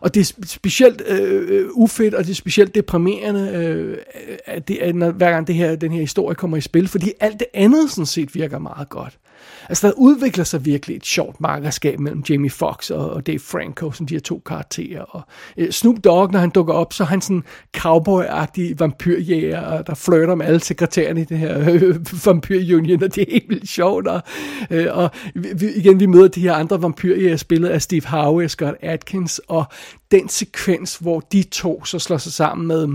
Og 0.00 0.14
det 0.14 0.20
er 0.20 0.46
specielt 0.46 1.02
øh, 1.06 1.48
øh, 1.48 1.68
ufedt, 1.72 2.14
og 2.14 2.24
det 2.24 2.30
er 2.30 2.34
specielt 2.34 2.74
deprimerende, 2.74 3.50
øh, 3.54 3.98
at 4.46 4.68
det, 4.68 4.78
at 4.78 4.94
når, 4.94 5.10
hver 5.10 5.30
gang 5.30 5.46
det 5.46 5.54
her, 5.54 5.76
den 5.76 5.92
her 5.92 6.00
historie 6.00 6.34
kommer 6.34 6.56
i 6.56 6.60
spil, 6.60 6.88
fordi 6.88 7.12
alt 7.20 7.38
det 7.38 7.46
andet 7.54 7.90
sådan 7.90 8.06
set 8.06 8.34
virker 8.34 8.58
meget 8.58 8.88
godt. 8.88 9.18
Altså, 9.68 9.86
der 9.86 9.92
udvikler 9.96 10.44
sig 10.44 10.64
virkelig 10.64 10.96
et 10.96 11.06
sjovt 11.06 11.40
markerskab 11.40 12.00
mellem 12.00 12.24
Jamie 12.28 12.50
Foxx 12.50 12.90
og, 12.90 13.10
og 13.10 13.26
Dave 13.26 13.38
Franco, 13.38 13.92
som 13.92 14.06
de 14.06 14.14
her 14.14 14.20
to 14.20 14.42
karakterer. 14.46 15.02
Og 15.02 15.22
øh, 15.56 15.70
Snoop 15.70 15.96
Dogg, 16.04 16.32
når 16.32 16.38
han 16.38 16.50
dukker 16.50 16.74
op, 16.74 16.92
så 16.92 17.02
er 17.02 17.06
han 17.06 17.20
sådan 17.20 17.42
cowboy-agtig 17.76 18.74
vampyrjæger, 18.78 19.82
der 19.82 19.94
flirter 19.94 20.34
med 20.34 20.46
alle 20.46 20.60
sekretærerne 20.60 21.20
i 21.20 21.24
det 21.24 21.38
her 21.38 21.60
øh, 21.60 21.82
øh, 21.82 22.26
vampyrunion, 22.26 23.02
og 23.02 23.14
det 23.14 23.18
er 23.18 23.32
helt 23.32 23.48
vildt 23.48 23.68
sjovt. 23.68 24.06
Og, 24.06 24.22
øh, 24.70 24.86
og 24.90 25.10
vi, 25.34 25.72
igen, 25.74 26.00
vi 26.00 26.06
møder 26.06 26.28
de 26.28 26.40
her 26.40 26.54
andre 26.54 26.82
vampyrjæger, 26.82 27.36
spillet 27.36 27.68
af 27.68 27.82
Steve 27.82 28.06
Howe 28.06 28.44
og 28.44 28.50
Scott 28.50 28.76
Atkins, 28.82 29.40
og 29.48 29.64
den 30.10 30.28
sekvens, 30.28 30.96
hvor 30.96 31.20
de 31.20 31.42
to 31.42 31.84
så 31.84 31.98
slår 31.98 32.16
sig 32.16 32.32
sammen 32.32 32.66
med 32.66 32.88
øh, 32.88 32.94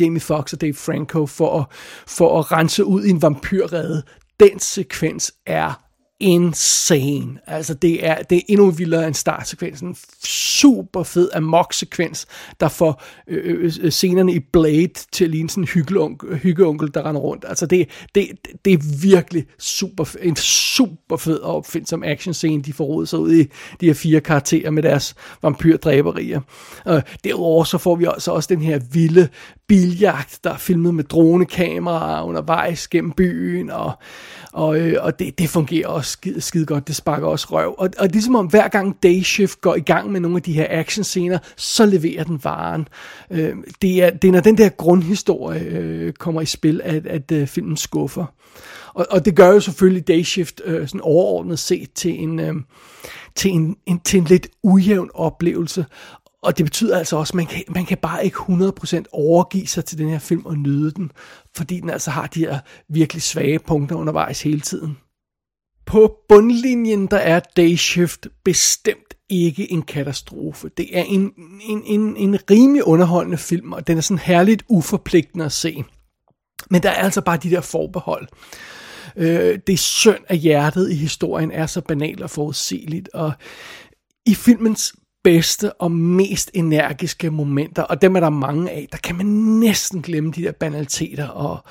Jamie 0.00 0.20
Foxx 0.20 0.52
og 0.52 0.60
Dave 0.60 0.74
Franco 0.74 1.26
for 1.26 1.60
at, 1.60 1.64
for 2.06 2.38
at 2.38 2.52
rense 2.52 2.84
ud 2.84 3.04
i 3.04 3.10
en 3.10 3.22
vampyrrede, 3.22 4.02
den 4.42 4.58
sekvens 4.58 5.32
er 5.46 5.82
insane. 6.22 7.38
Altså, 7.46 7.74
det 7.74 8.06
er, 8.06 8.22
det 8.22 8.38
er 8.38 8.42
endnu 8.48 8.70
vildere 8.70 9.06
end 9.06 9.14
startsekvensen. 9.14 9.88
En 9.88 9.96
super 10.24 11.02
fed 11.02 11.30
amok-sekvens, 11.34 12.26
der 12.60 12.68
får 12.68 13.02
øh 13.28 13.42
øh, 13.44 13.64
øh, 13.64 13.72
øh, 13.82 13.90
scenerne 13.90 14.32
i 14.32 14.40
Blade 14.52 14.92
til 15.12 15.24
at 15.24 15.30
ligne 15.30 15.50
sådan 15.50 15.62
en 15.62 15.68
hyggeonkel, 16.38 16.94
der 16.94 17.06
render 17.06 17.20
rundt. 17.20 17.44
Altså, 17.48 17.66
det, 17.66 17.88
det, 18.14 18.28
det 18.64 18.72
er 18.72 19.00
virkelig 19.02 19.46
super, 19.58 20.16
en 20.22 20.36
super 20.36 21.16
fed 21.16 21.38
og 21.38 21.56
opfindsom 21.56 22.02
action-scene, 22.02 22.62
de 22.62 22.72
får 22.72 22.84
rodet 22.84 23.08
sig 23.08 23.18
ud 23.18 23.32
i 23.32 23.46
de 23.80 23.86
her 23.86 23.94
fire 23.94 24.20
karakterer 24.20 24.70
med 24.70 24.82
deres 24.82 25.14
vampyrdræberier. 25.42 26.40
Og 26.84 27.02
derudover 27.24 27.64
så 27.64 27.78
får 27.78 27.96
vi 27.96 28.04
også, 28.04 28.30
også 28.30 28.46
den 28.54 28.62
her 28.62 28.80
vilde 28.92 29.28
biljagt, 29.72 30.40
der 30.44 30.50
er 30.50 30.56
filmet 30.56 30.94
med 30.94 31.04
dronekameraer 31.04 32.22
undervejs 32.22 32.88
gennem 32.88 33.12
byen, 33.12 33.70
og, 33.70 33.92
og, 34.52 34.80
øh, 34.80 34.96
og 35.00 35.18
det, 35.18 35.38
det 35.38 35.48
fungerer 35.48 35.88
også 35.88 36.10
skide, 36.10 36.40
skide 36.40 36.66
godt, 36.66 36.88
det 36.88 36.96
sparker 36.96 37.26
også 37.26 37.46
røv. 37.50 37.74
Og, 37.78 37.90
og 37.98 38.08
ligesom 38.08 38.34
om 38.34 38.46
hver 38.46 38.68
gang 38.68 39.02
Dayshift 39.02 39.60
går 39.60 39.74
i 39.74 39.80
gang 39.80 40.12
med 40.12 40.20
nogle 40.20 40.36
af 40.36 40.42
de 40.42 40.52
her 40.52 40.66
actionscener, 40.70 41.38
så 41.56 41.86
leverer 41.86 42.24
den 42.24 42.40
varen. 42.44 42.88
Øh, 43.30 43.54
det, 43.82 44.02
er, 44.02 44.10
det 44.10 44.28
er 44.28 44.32
når 44.32 44.40
den 44.40 44.58
der 44.58 44.68
grundhistorie 44.68 45.64
øh, 45.64 46.12
kommer 46.12 46.40
i 46.40 46.46
spil, 46.46 46.80
at, 46.84 47.06
at 47.06 47.32
øh, 47.32 47.46
filmen 47.46 47.76
skuffer. 47.76 48.24
Og, 48.94 49.06
og 49.10 49.24
det 49.24 49.36
gør 49.36 49.48
jo 49.48 49.60
selvfølgelig 49.60 50.08
Dayshift 50.08 50.60
øh, 50.64 50.88
sådan 50.88 51.00
overordnet 51.00 51.58
set 51.58 51.92
til 51.92 52.22
en, 52.22 52.40
øh, 52.40 52.54
til 53.34 53.50
en, 53.50 53.76
en, 53.86 54.00
til 54.00 54.18
en 54.18 54.24
lidt 54.24 54.48
ujævn 54.62 55.10
oplevelse. 55.14 55.84
Og 56.42 56.58
det 56.58 56.66
betyder 56.66 56.98
altså 56.98 57.16
også, 57.16 57.30
at 57.30 57.34
man 57.34 57.46
kan, 57.46 57.62
man 57.68 57.86
kan 57.86 57.98
bare 57.98 58.24
ikke 58.24 58.36
100% 58.36 59.02
overgive 59.12 59.66
sig 59.66 59.84
til 59.84 59.98
den 59.98 60.08
her 60.08 60.18
film 60.18 60.46
og 60.46 60.58
nyde 60.58 60.90
den, 60.90 61.12
fordi 61.56 61.80
den 61.80 61.90
altså 61.90 62.10
har 62.10 62.26
de 62.26 62.40
her 62.40 62.58
virkelig 62.88 63.22
svage 63.22 63.58
punkter 63.58 63.96
undervejs 63.96 64.42
hele 64.42 64.60
tiden. 64.60 64.98
På 65.86 66.16
bundlinjen, 66.28 67.06
der 67.06 67.16
er 67.16 67.40
Day 67.56 67.76
Shift 67.76 68.26
bestemt 68.44 69.14
ikke 69.28 69.72
en 69.72 69.82
katastrofe. 69.82 70.70
Det 70.76 70.98
er 70.98 71.02
en, 71.02 71.32
en, 71.62 71.82
en, 71.84 72.16
en 72.16 72.38
rimelig 72.50 72.84
underholdende 72.86 73.38
film, 73.38 73.72
og 73.72 73.86
den 73.86 73.96
er 73.96 74.02
sådan 74.02 74.18
herligt 74.18 74.64
uforpligtende 74.68 75.44
at 75.44 75.52
se. 75.52 75.84
Men 76.70 76.82
der 76.82 76.90
er 76.90 77.02
altså 77.02 77.20
bare 77.20 77.36
de 77.36 77.50
der 77.50 77.60
forbehold. 77.60 78.28
Øh, 79.16 79.58
det 79.66 79.72
er 79.72 79.76
synd, 79.76 80.24
at 80.28 80.38
hjertet 80.38 80.90
i 80.90 80.94
historien 80.94 81.50
er 81.50 81.66
så 81.66 81.80
banalt 81.80 82.22
og 82.22 82.30
forudsigeligt, 82.30 83.08
og 83.14 83.32
i 84.26 84.34
filmens 84.34 84.94
bedste 85.24 85.72
og 85.72 85.92
mest 85.92 86.50
energiske 86.54 87.30
momenter, 87.30 87.82
og 87.82 88.02
dem 88.02 88.16
er 88.16 88.20
der 88.20 88.30
mange 88.30 88.70
af, 88.70 88.88
der 88.92 88.98
kan 88.98 89.16
man 89.16 89.26
næsten 89.26 90.02
glemme 90.02 90.32
de 90.32 90.42
der 90.42 90.52
banaliteter, 90.52 91.28
og, 91.28 91.64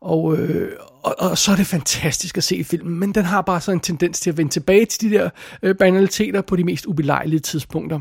og, 0.00 0.38
øh, 0.38 0.72
og, 1.02 1.14
og 1.18 1.38
så 1.38 1.52
er 1.52 1.56
det 1.56 1.66
fantastisk 1.66 2.36
at 2.36 2.44
se 2.44 2.64
filmen, 2.64 2.98
men 2.98 3.14
den 3.14 3.24
har 3.24 3.42
bare 3.42 3.60
så 3.60 3.72
en 3.72 3.80
tendens 3.80 4.20
til 4.20 4.30
at 4.30 4.36
vende 4.36 4.52
tilbage 4.52 4.86
til 4.86 5.10
de 5.10 5.16
der 5.16 5.30
øh, 5.62 5.76
banaliteter 5.76 6.42
på 6.42 6.56
de 6.56 6.64
mest 6.64 6.86
ubelejlige 6.86 7.40
tidspunkter. 7.40 8.00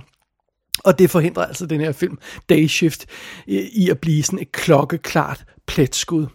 Og 0.83 0.99
det 0.99 1.09
forhindrer 1.09 1.45
altså 1.45 1.65
den 1.65 1.81
her 1.81 1.91
film, 1.91 2.17
Dayshift, 2.49 3.05
i 3.47 3.89
at 3.91 3.99
blive 3.99 4.23
sådan 4.23 4.39
et 4.39 4.51
klokkeklart 4.51 5.45
pletskud. 5.67 6.27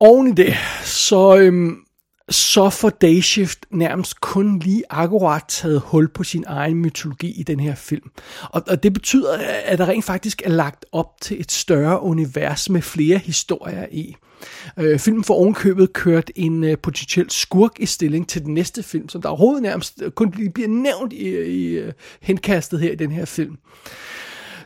Oven 0.00 0.26
i 0.26 0.32
det, 0.32 0.54
så, 0.82 1.36
øhm, 1.36 1.76
så 2.30 2.70
får 2.70 2.90
Dayshift 2.90 3.66
nærmest 3.70 4.20
kun 4.20 4.58
lige 4.58 4.82
akkurat 4.90 5.44
taget 5.48 5.82
hul 5.84 6.08
på 6.08 6.24
sin 6.24 6.44
egen 6.46 6.74
mytologi 6.74 7.40
i 7.40 7.42
den 7.42 7.60
her 7.60 7.74
film. 7.74 8.10
Og, 8.42 8.62
og 8.66 8.82
det 8.82 8.92
betyder, 8.92 9.38
at 9.64 9.78
der 9.78 9.88
rent 9.88 10.04
faktisk 10.04 10.42
er 10.44 10.50
lagt 10.50 10.86
op 10.92 11.20
til 11.20 11.40
et 11.40 11.52
større 11.52 12.02
univers 12.02 12.70
med 12.70 12.82
flere 12.82 13.18
historier 13.18 13.86
i. 13.90 14.16
Øh, 14.76 14.98
filmen 14.98 15.24
får 15.24 15.34
ovenkøbet 15.34 15.92
kørt 15.92 16.30
en 16.36 16.64
øh, 16.64 16.78
potentiel 16.78 17.30
skurk 17.30 17.72
i 17.78 17.86
stilling 17.86 18.28
til 18.28 18.44
den 18.44 18.54
næste 18.54 18.82
film, 18.82 19.08
som 19.08 19.22
der 19.22 19.28
overhovedet 19.28 19.62
nærmest 19.62 20.02
øh, 20.02 20.10
kun 20.10 20.30
bliver 20.30 20.68
nævnt 20.68 21.12
i, 21.12 21.28
i 21.28 21.66
øh, 21.66 21.92
henkastet 22.20 22.80
her 22.80 22.92
i 22.92 22.96
den 22.96 23.10
her 23.10 23.24
film. 23.24 23.56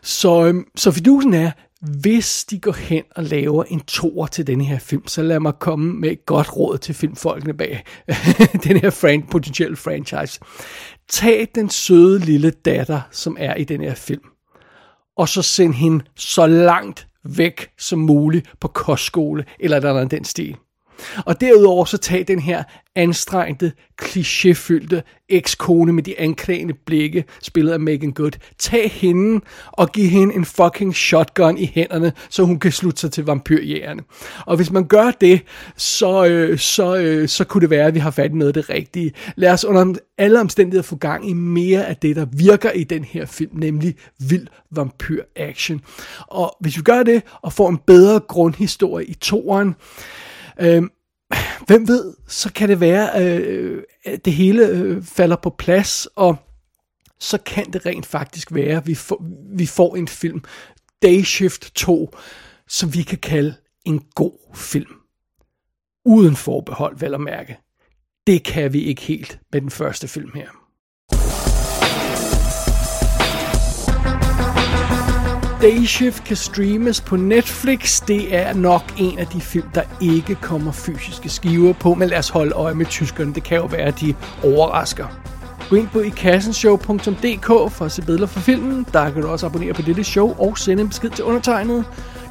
Så, 0.03 0.47
øh, 0.47 0.55
så 0.77 0.91
fidusen 0.91 1.35
er, 1.35 1.51
hvis 1.83 2.45
de 2.45 2.61
går 2.61 2.73
hen 2.73 3.03
og 3.17 3.25
laver 3.25 3.65
en 3.65 3.81
toer 3.81 4.27
til 4.27 4.47
den 4.47 4.61
her 4.61 4.79
film, 4.79 5.07
så 5.07 5.23
lad 5.23 5.41
mig 5.41 5.53
komme 5.59 5.93
med 5.93 6.11
et 6.11 6.27
godt 6.27 6.57
råd 6.57 6.79
til 6.79 6.95
filmfolkene 6.95 7.55
bag 7.55 7.85
den 8.65 8.77
her 8.77 8.91
fran- 8.91 9.27
potentielle 9.31 9.77
franchise. 9.77 10.41
Tag 11.09 11.49
den 11.55 11.71
søde 11.71 12.19
lille 12.19 12.51
datter, 12.51 13.01
som 13.11 13.37
er 13.41 13.55
i 13.55 13.65
den 13.65 13.81
her 13.81 13.95
film, 13.95 14.23
og 15.17 15.29
så 15.29 15.43
send 15.43 15.75
hende 15.75 16.05
så 16.17 16.47
langt 16.47 17.07
væk 17.25 17.69
som 17.79 17.99
muligt 17.99 18.49
på 18.61 18.69
kostskole 18.69 19.45
eller 19.61 19.77
et 19.77 19.85
eller 19.85 20.01
andet 20.01 20.11
den 20.11 20.25
stil. 20.25 20.57
Og 21.27 21.41
derudover 21.41 21.85
så 21.85 21.99
tag 21.99 22.25
den 22.29 22.39
her 22.39 22.63
anstrengte, 22.95 23.73
klichéfyldte 24.03 25.01
ekskone 25.29 25.93
med 25.93 26.03
de 26.03 26.21
anklagende 26.21 26.75
blikke, 26.87 27.25
spillet 27.43 27.73
af 27.73 27.81
Megan 27.81 28.13
Good. 28.13 28.33
Tag 28.59 28.91
hende 28.91 29.45
og 29.73 29.93
giv 29.93 30.09
hende 30.09 30.35
en 30.35 30.45
fucking 30.45 30.95
shotgun 30.95 31.59
i 31.59 31.71
hænderne, 31.75 32.13
så 32.31 32.43
hun 32.43 32.59
kan 32.59 32.73
slutte 32.73 33.01
sig 33.01 33.13
til 33.13 33.25
vampyrjægerne. 33.25 34.03
Og 34.47 34.57
hvis 34.57 34.71
man 34.71 34.87
gør 34.87 35.11
det, 35.21 35.41
så, 35.77 36.25
øh, 36.25 36.59
så, 36.59 36.97
øh, 36.97 37.29
så 37.29 37.45
kunne 37.45 37.61
det 37.61 37.71
være, 37.71 37.87
at 37.87 37.95
vi 37.95 37.99
har 37.99 38.11
fat 38.11 38.31
i 38.31 38.35
noget 38.35 38.57
af 38.57 38.63
det 38.63 38.71
rigtige. 38.71 39.13
Lad 39.37 39.53
os 39.53 39.65
under 39.65 39.95
alle 40.19 40.41
omstændigheder 40.41 40.83
få 40.83 40.97
gang 40.97 41.31
i 41.31 41.33
mere 41.33 41.87
af 41.87 41.97
det, 41.97 42.17
der 42.17 42.27
virker 42.33 42.71
i 42.71 42.85
den 42.85 43.05
her 43.05 43.27
film, 43.27 43.51
nemlig 43.53 43.95
vild 44.19 44.47
vampyr-action. 44.71 45.81
Og 46.27 46.57
hvis 46.61 46.77
vi 46.77 46.83
gør 46.83 47.03
det, 47.03 47.23
og 47.43 47.53
får 47.53 47.69
en 47.69 47.79
bedre 47.87 48.21
grundhistorie 48.21 49.07
i 49.07 49.15
toeren, 49.15 49.69
øh, 49.69 49.75
Øhm, 50.63 50.91
hvem 51.67 51.89
ved, 51.89 52.15
så 52.29 52.53
kan 52.53 52.69
det 52.69 52.81
være, 52.81 53.23
øh, 53.23 53.83
at 54.05 54.25
det 54.25 54.33
hele 54.33 54.67
øh, 54.67 55.03
falder 55.03 55.37
på 55.37 55.51
plads, 55.51 56.07
og 56.17 56.37
så 57.21 57.39
kan 57.39 57.73
det 57.73 57.87
rent 57.87 58.07
faktisk 58.07 58.55
være, 58.55 58.77
at 58.77 58.87
vi 58.87 58.95
får, 58.95 59.25
vi 59.57 59.67
får 59.67 59.97
en 59.97 60.09
film, 60.09 60.45
Day 61.03 61.23
Shift 61.23 61.75
2, 61.75 62.17
som 62.69 62.95
vi 62.95 63.03
kan 63.03 63.19
kalde 63.19 63.55
en 63.85 64.05
god 64.15 64.57
film. 64.57 64.95
Uden 66.05 66.37
forbehold, 66.37 66.99
vel 66.99 67.15
at 67.15 67.21
mærke. 67.21 67.59
Det 68.27 68.45
kan 68.45 68.73
vi 68.73 68.83
ikke 68.83 69.03
helt 69.03 69.41
med 69.53 69.61
den 69.61 69.71
første 69.71 70.09
film 70.09 70.31
her. 70.35 70.62
Dayshift 75.63 76.25
kan 76.25 76.37
streames 76.37 77.01
på 77.01 77.17
Netflix. 77.17 78.03
Det 78.05 78.37
er 78.37 78.55
nok 78.55 78.83
en 78.99 79.19
af 79.19 79.27
de 79.27 79.41
film, 79.41 79.69
der 79.75 79.83
ikke 80.01 80.35
kommer 80.35 80.73
fysiske 80.73 81.29
skiver 81.29 81.73
på, 81.73 81.95
men 81.95 82.09
lad 82.09 82.19
os 82.19 82.29
holde 82.29 82.53
øje 82.53 82.75
med 82.75 82.87
tyskerne. 82.87 83.35
Det 83.35 83.43
kan 83.43 83.57
jo 83.57 83.65
være, 83.65 83.81
at 83.81 84.01
de 84.01 84.15
overrasker. 84.45 85.07
Gå 85.71 85.77
ind 85.77 85.89
på 85.89 86.01
ikassenshow.dk 86.01 87.73
for 87.73 87.85
at 87.85 87.93
se 87.93 88.03
billeder 88.03 88.27
fra 88.27 88.41
filmen. 88.41 88.87
Der 88.93 89.11
kan 89.11 89.23
du 89.23 89.29
også 89.29 89.47
abonnere 89.47 89.75
på 89.75 89.83
dette 89.83 90.05
show 90.05 90.35
og 90.39 90.59
sende 90.59 90.83
en 90.83 90.89
besked 90.89 91.11
til 91.11 91.25
undertegnet. 91.25 91.85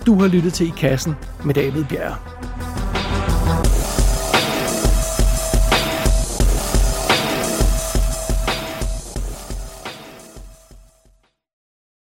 Du 0.06 0.20
har 0.20 0.28
lyttet 0.28 0.54
til 0.54 0.67
I 0.67 0.74
Kassen 0.78 1.15
med 1.46 1.54
David 1.54 1.84
Bjerg. 1.84 2.15